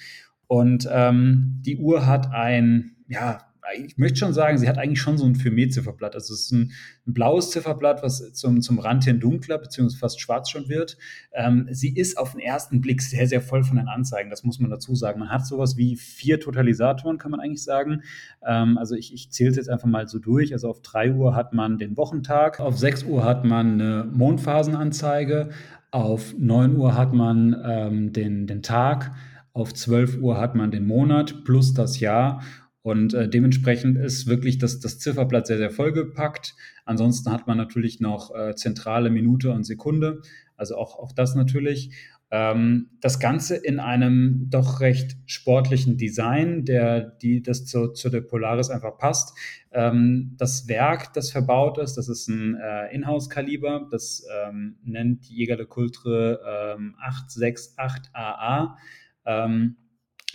[0.48, 5.18] Und ähm, die Uhr hat ein, ja, ich möchte schon sagen, sie hat eigentlich schon
[5.18, 6.16] so ein Firmet-Zifferblatt.
[6.16, 6.72] Also es ist ein,
[7.06, 10.98] ein, blaues Zifferblatt, was zum, zum Rand hin dunkler beziehungsweise fast schwarz schon wird.
[11.34, 14.30] Ähm, sie ist auf den ersten Blick sehr, sehr voll von den Anzeigen.
[14.30, 15.20] Das muss man dazu sagen.
[15.20, 18.04] Man hat sowas wie vier Totalisatoren, kann man eigentlich sagen.
[18.46, 20.54] Ähm, also ich, ich zähle es jetzt einfach mal so durch.
[20.54, 25.50] Also auf 3 Uhr hat man den Wochentag, auf 6 Uhr hat man eine Mondphasenanzeige,
[25.92, 29.14] auf 9 Uhr hat man ähm, den, den Tag,
[29.54, 32.42] auf 12 Uhr hat man den Monat plus das Jahr
[32.88, 36.56] und äh, dementsprechend ist wirklich das, das Zifferblatt sehr, sehr vollgepackt.
[36.86, 40.22] Ansonsten hat man natürlich noch äh, zentrale Minute und Sekunde,
[40.56, 41.92] also auch, auch das natürlich.
[42.32, 48.22] Ähm, das Ganze in einem doch recht sportlichen Design, der die das zu, zu der
[48.22, 49.38] Polaris einfach passt.
[49.74, 55.58] Ähm, das Werk, das verbaut ist, das ist ein äh, Inhouse-Kaliber, das ähm, nennt Jäger
[55.58, 56.40] de Coultre
[56.78, 58.76] ähm, 868AA.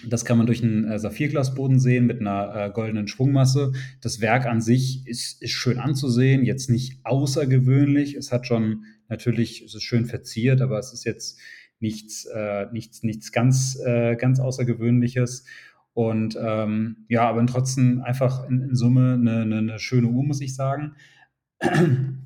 [0.06, 3.72] Das kann man durch einen äh, Saphirglasboden sehen mit einer äh, goldenen Schwungmasse.
[4.00, 8.14] Das Werk an sich ist, ist schön anzusehen, jetzt nicht außergewöhnlich.
[8.14, 11.38] Es hat schon natürlich, es ist schön verziert, aber es ist jetzt
[11.78, 15.44] nichts, äh, nichts, nichts ganz, äh, ganz Außergewöhnliches.
[15.94, 20.40] Und ähm, ja, aber trotzdem einfach in, in Summe eine, eine, eine, schöne Uhr, muss
[20.40, 20.94] ich sagen.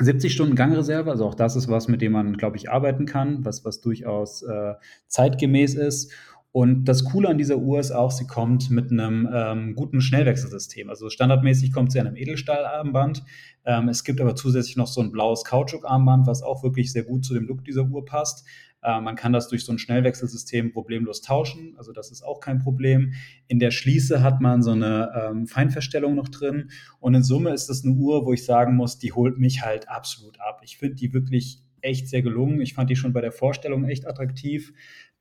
[0.00, 3.44] 70 Stunden Gangreserve, also auch das ist was, mit dem man, glaube ich, arbeiten kann,
[3.44, 4.74] was, was durchaus äh,
[5.08, 6.12] zeitgemäß ist.
[6.52, 10.90] Und das Coole an dieser Uhr ist auch, sie kommt mit einem ähm, guten Schnellwechselsystem.
[10.90, 13.22] Also standardmäßig kommt sie an einem Edelstahlarmband.
[13.64, 17.24] Ähm, es gibt aber zusätzlich noch so ein blaues Kautschukarmband, was auch wirklich sehr gut
[17.24, 18.44] zu dem Look dieser Uhr passt.
[18.82, 22.58] Äh, man kann das durch so ein Schnellwechselsystem problemlos tauschen, also das ist auch kein
[22.58, 23.12] Problem.
[23.46, 27.68] In der Schließe hat man so eine ähm, Feinverstellung noch drin und in Summe ist
[27.68, 30.62] das eine Uhr, wo ich sagen muss, die holt mich halt absolut ab.
[30.64, 32.60] Ich finde die wirklich echt sehr gelungen.
[32.60, 34.72] Ich fand die schon bei der Vorstellung echt attraktiv.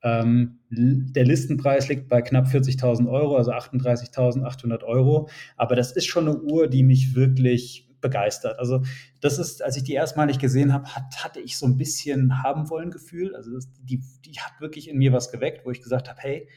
[0.01, 5.29] Ähm, der Listenpreis liegt bei knapp 40.000 Euro, also 38.800 Euro.
[5.57, 8.59] Aber das ist schon eine Uhr, die mich wirklich begeistert.
[8.59, 8.83] Also
[9.21, 12.69] das ist, als ich die erstmalig gesehen habe, hat, hatte ich so ein bisschen haben
[12.69, 13.35] wollen Gefühl.
[13.35, 16.47] Also das, die, die hat wirklich in mir was geweckt, wo ich gesagt habe, hey,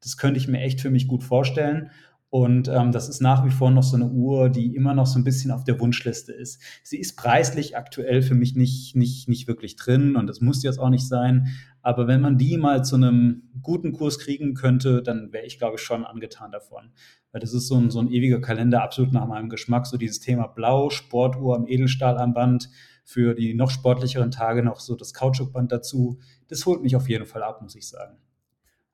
[0.00, 1.90] das könnte ich mir echt für mich gut vorstellen.
[2.32, 5.18] Und ähm, das ist nach wie vor noch so eine Uhr, die immer noch so
[5.18, 6.62] ein bisschen auf der Wunschliste ist.
[6.82, 10.78] Sie ist preislich aktuell für mich nicht, nicht, nicht wirklich drin und das muss jetzt
[10.78, 11.48] auch nicht sein.
[11.82, 15.76] Aber wenn man die mal zu einem guten Kurs kriegen könnte, dann wäre ich, glaube
[15.76, 16.92] ich, schon angetan davon.
[17.32, 19.86] Weil das ist so ein, so ein ewiger Kalender, absolut nach meinem Geschmack.
[19.86, 22.70] So dieses Thema Blau, Sportuhr am Edelstahl am Band,
[23.04, 26.18] für die noch sportlicheren Tage noch so das Kautschukband dazu.
[26.48, 28.16] Das holt mich auf jeden Fall ab, muss ich sagen.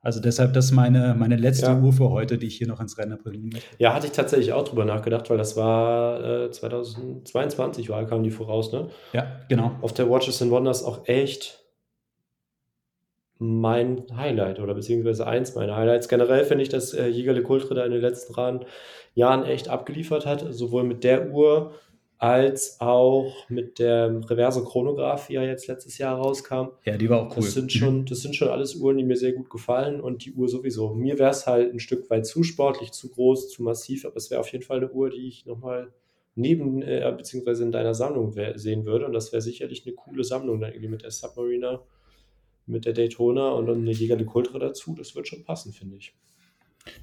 [0.01, 1.77] Also deshalb das ist meine, meine letzte ja.
[1.77, 3.75] Uhr für heute, die ich hier noch ins Rennen bringen möchte.
[3.79, 8.31] Ja, hatte ich tatsächlich auch drüber nachgedacht, weil das war äh, 2022 war, kam die
[8.31, 8.89] voraus, ne?
[9.11, 9.71] Ja, genau.
[9.81, 11.59] Auf der Watches and Wonders auch echt
[13.39, 16.07] mein Highlight oder beziehungsweise eins meiner Highlights.
[16.09, 18.33] Generell finde ich, dass äh, Jägerle Kultre da in den letzten
[19.15, 21.73] Jahren echt abgeliefert hat, sowohl mit der Uhr
[22.19, 26.67] als auch mit der Reverse Chronograph, die ja jetzt letztes Jahr rauskam.
[26.83, 27.43] Ja, die war auch cool.
[27.43, 30.33] Das sind schon, das sind schon alles Uhren, die mir sehr gut gefallen und die
[30.33, 30.93] Uhr sowieso.
[30.93, 34.29] Mir wäre es halt ein Stück weit zu sportlich, zu groß, zu massiv, aber es
[34.29, 35.93] wäre auf jeden Fall eine Uhr, die ich nochmal
[36.35, 40.59] neben, äh, beziehungsweise in deiner Sammlung sehen würde und das wäre sicherlich eine coole Sammlung
[40.59, 41.83] dann irgendwie mit der Submariner,
[42.65, 44.93] mit der Daytona und dann eine Jäger de Cultre dazu.
[44.93, 46.13] Das wird schon passen, finde ich.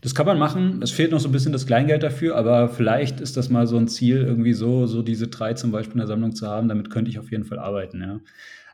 [0.00, 0.82] Das kann man machen.
[0.82, 3.76] Es fehlt noch so ein bisschen das Kleingeld dafür, aber vielleicht ist das mal so
[3.76, 6.68] ein Ziel, irgendwie so, so diese drei zum Beispiel in der Sammlung zu haben.
[6.68, 8.20] Damit könnte ich auf jeden Fall arbeiten, ja.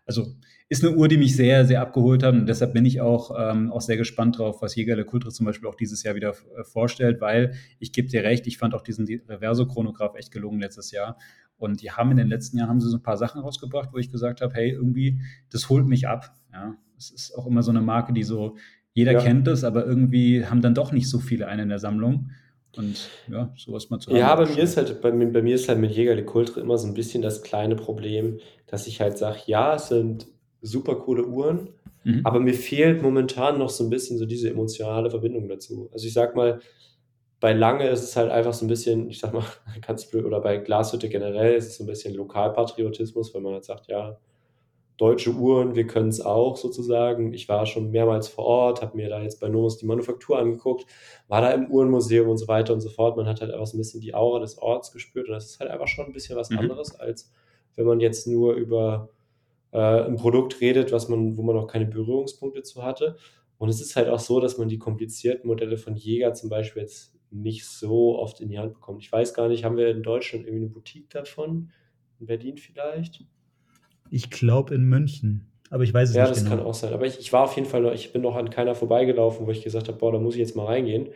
[0.07, 0.35] Also
[0.73, 3.71] ist eine Uhr, die mich sehr, sehr abgeholt hat und deshalb bin ich auch, ähm,
[3.71, 6.65] auch sehr gespannt drauf, was Jäger der Kultre zum Beispiel auch dieses Jahr wieder äh,
[6.65, 11.19] vorstellt, weil ich gebe dir recht, ich fand auch diesen Reverso-Chronograph echt gelungen letztes Jahr
[11.59, 13.99] und die haben in den letzten Jahren haben sie so ein paar Sachen rausgebracht, wo
[13.99, 15.21] ich gesagt habe, hey, irgendwie,
[15.51, 16.75] das holt mich ab, ja.
[16.97, 18.57] Es ist auch immer so eine Marke, die so
[18.95, 19.21] jeder ja.
[19.21, 22.31] kennt das, aber irgendwie haben dann doch nicht so viele eine in der Sammlung.
[22.77, 24.17] Und ja, sowas mal zu haben.
[24.17, 26.79] Ja, bei mir, ist halt, bei, bei, mir ist halt mit Jäger de Kultre immer
[26.79, 30.27] so ein bisschen das kleine Problem, dass ich halt sage, ja, es sind
[30.63, 31.69] super coole Uhren,
[32.05, 32.23] mhm.
[32.25, 35.91] aber mir fehlt momentan noch so ein bisschen so diese emotionale Verbindung dazu.
[35.93, 36.61] Also ich sag mal,
[37.41, 39.45] bei Lange ist es halt einfach so ein bisschen, ich sag mal,
[39.87, 43.65] ganz blöd, oder bei Glashütte generell ist es so ein bisschen Lokalpatriotismus, wenn man halt
[43.65, 44.17] sagt, ja,
[45.03, 47.35] deutsche Uhren, wir können es auch sozusagen.
[47.35, 50.87] Ich war schon mehrmals vor Ort, habe mir da jetzt bei Nomos die Manufaktur angeguckt,
[51.27, 53.17] war da im Uhrenmuseum und so weiter und so fort.
[53.17, 55.59] Man hat halt einfach so ein bisschen die Aura des Orts gespürt und das ist
[55.59, 56.59] halt einfach schon ein bisschen was mhm.
[56.59, 57.33] anderes, als
[57.75, 59.09] wenn man jetzt nur über
[59.73, 63.17] äh, ein Produkt redet, was man, wo man noch keine Berührungspunkte zu hatte.
[63.59, 66.83] Und es ist halt auch so, dass man die komplizierten Modelle von Jäger zum Beispiel
[66.83, 69.03] jetzt nicht so oft in die Hand bekommt.
[69.03, 71.73] Ich weiß gar nicht, haben wir in Deutschland irgendwie eine Boutique davon?
[72.21, 73.25] In Berlin vielleicht?
[74.13, 75.51] Ich glaube in München.
[75.71, 76.29] Aber ich weiß es ja, nicht.
[76.29, 76.57] Ja, das genau.
[76.57, 76.93] kann auch sein.
[76.93, 79.51] Aber ich, ich war auf jeden Fall noch, ich bin noch an keiner vorbeigelaufen, wo
[79.51, 81.09] ich gesagt habe, boah, da muss ich jetzt mal reingehen.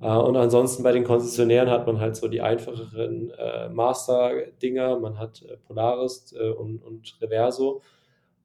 [0.00, 5.18] Uh, und ansonsten bei den Konzessionären hat man halt so die einfacheren äh, Master-Dinger, man
[5.18, 7.82] hat äh, Polaris äh, und, und Reverso,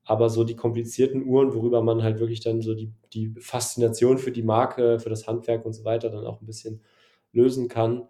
[0.04, 4.32] aber so die komplizierten Uhren, worüber man halt wirklich dann so die, die Faszination für
[4.32, 6.82] die Marke, für das Handwerk und so weiter dann auch ein bisschen
[7.32, 8.08] lösen kann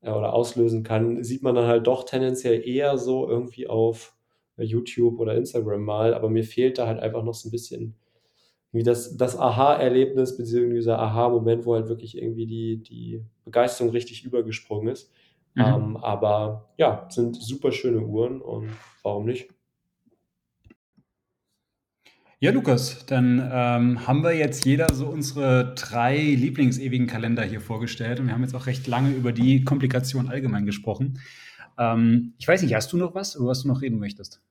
[0.00, 4.15] äh, oder auslösen kann, sieht man dann halt doch tendenziell eher so irgendwie auf
[4.64, 7.94] YouTube oder Instagram mal, aber mir fehlt da halt einfach noch so ein bisschen
[8.72, 14.24] wie das, das Aha-Erlebnis, beziehungsweise dieser Aha-Moment, wo halt wirklich irgendwie die, die Begeisterung richtig
[14.24, 15.10] übergesprungen ist.
[15.54, 15.62] Mhm.
[15.62, 18.70] Ähm, aber ja, sind super schöne Uhren und
[19.02, 19.48] warum nicht?
[22.38, 28.20] Ja, Lukas, dann ähm, haben wir jetzt jeder so unsere drei Lieblingsewigen Kalender hier vorgestellt
[28.20, 31.18] und wir haben jetzt auch recht lange über die Komplikation allgemein gesprochen.
[31.78, 34.42] Ähm, ich weiß nicht, hast du noch was, über was du noch reden möchtest?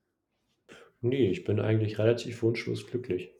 [1.02, 3.32] Nee, ich bin eigentlich relativ wunschlos glücklich.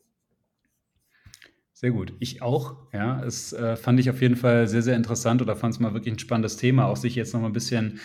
[1.74, 2.14] Sehr gut.
[2.20, 2.78] Ich auch.
[2.94, 5.94] Ja, es äh, fand ich auf jeden Fall sehr, sehr interessant oder fand es mal
[5.94, 8.00] wirklich ein spannendes Thema, auch sich jetzt noch mal ein bisschen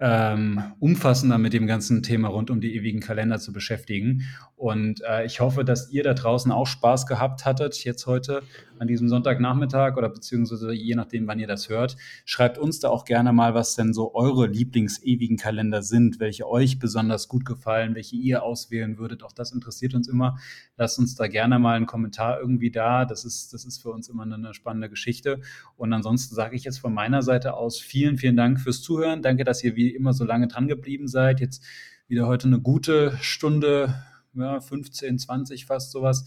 [0.00, 4.22] ähm, umfassender mit dem ganzen Thema rund um die ewigen Kalender zu beschäftigen.
[4.56, 8.42] Und äh, ich hoffe, dass ihr da draußen auch Spaß gehabt hattet, jetzt heute
[8.82, 11.96] an diesem Sonntagnachmittag oder beziehungsweise je nachdem, wann ihr das hört.
[12.24, 16.80] Schreibt uns da auch gerne mal, was denn so eure Lieblings-ewigen Kalender sind, welche euch
[16.80, 19.22] besonders gut gefallen, welche ihr auswählen würdet.
[19.22, 20.36] Auch das interessiert uns immer.
[20.76, 23.04] Lasst uns da gerne mal einen Kommentar irgendwie da.
[23.04, 25.40] Das ist, das ist für uns immer eine spannende Geschichte.
[25.76, 29.22] Und ansonsten sage ich jetzt von meiner Seite aus vielen, vielen Dank fürs Zuhören.
[29.22, 31.38] Danke, dass ihr wie immer so lange dran geblieben seid.
[31.38, 31.64] Jetzt
[32.08, 33.94] wieder heute eine gute Stunde
[34.34, 36.24] ja, 15, 20 fast sowas.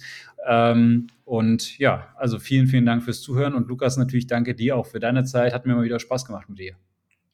[0.47, 4.85] Ähm, und ja, also vielen, vielen Dank fürs Zuhören und Lukas, natürlich danke dir auch
[4.85, 5.53] für deine Zeit.
[5.53, 6.75] Hat mir mal wieder Spaß gemacht mit dir.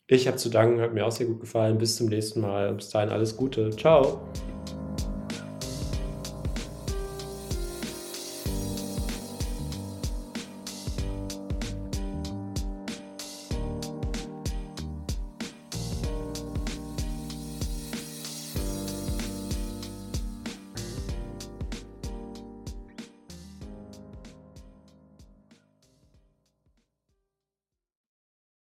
[0.08, 1.78] Ich habe zu danken, hat mir auch sehr gut gefallen.
[1.78, 2.74] Bis zum nächsten Mal.
[2.74, 3.70] Bis dahin alles Gute.
[3.70, 4.30] Ciao.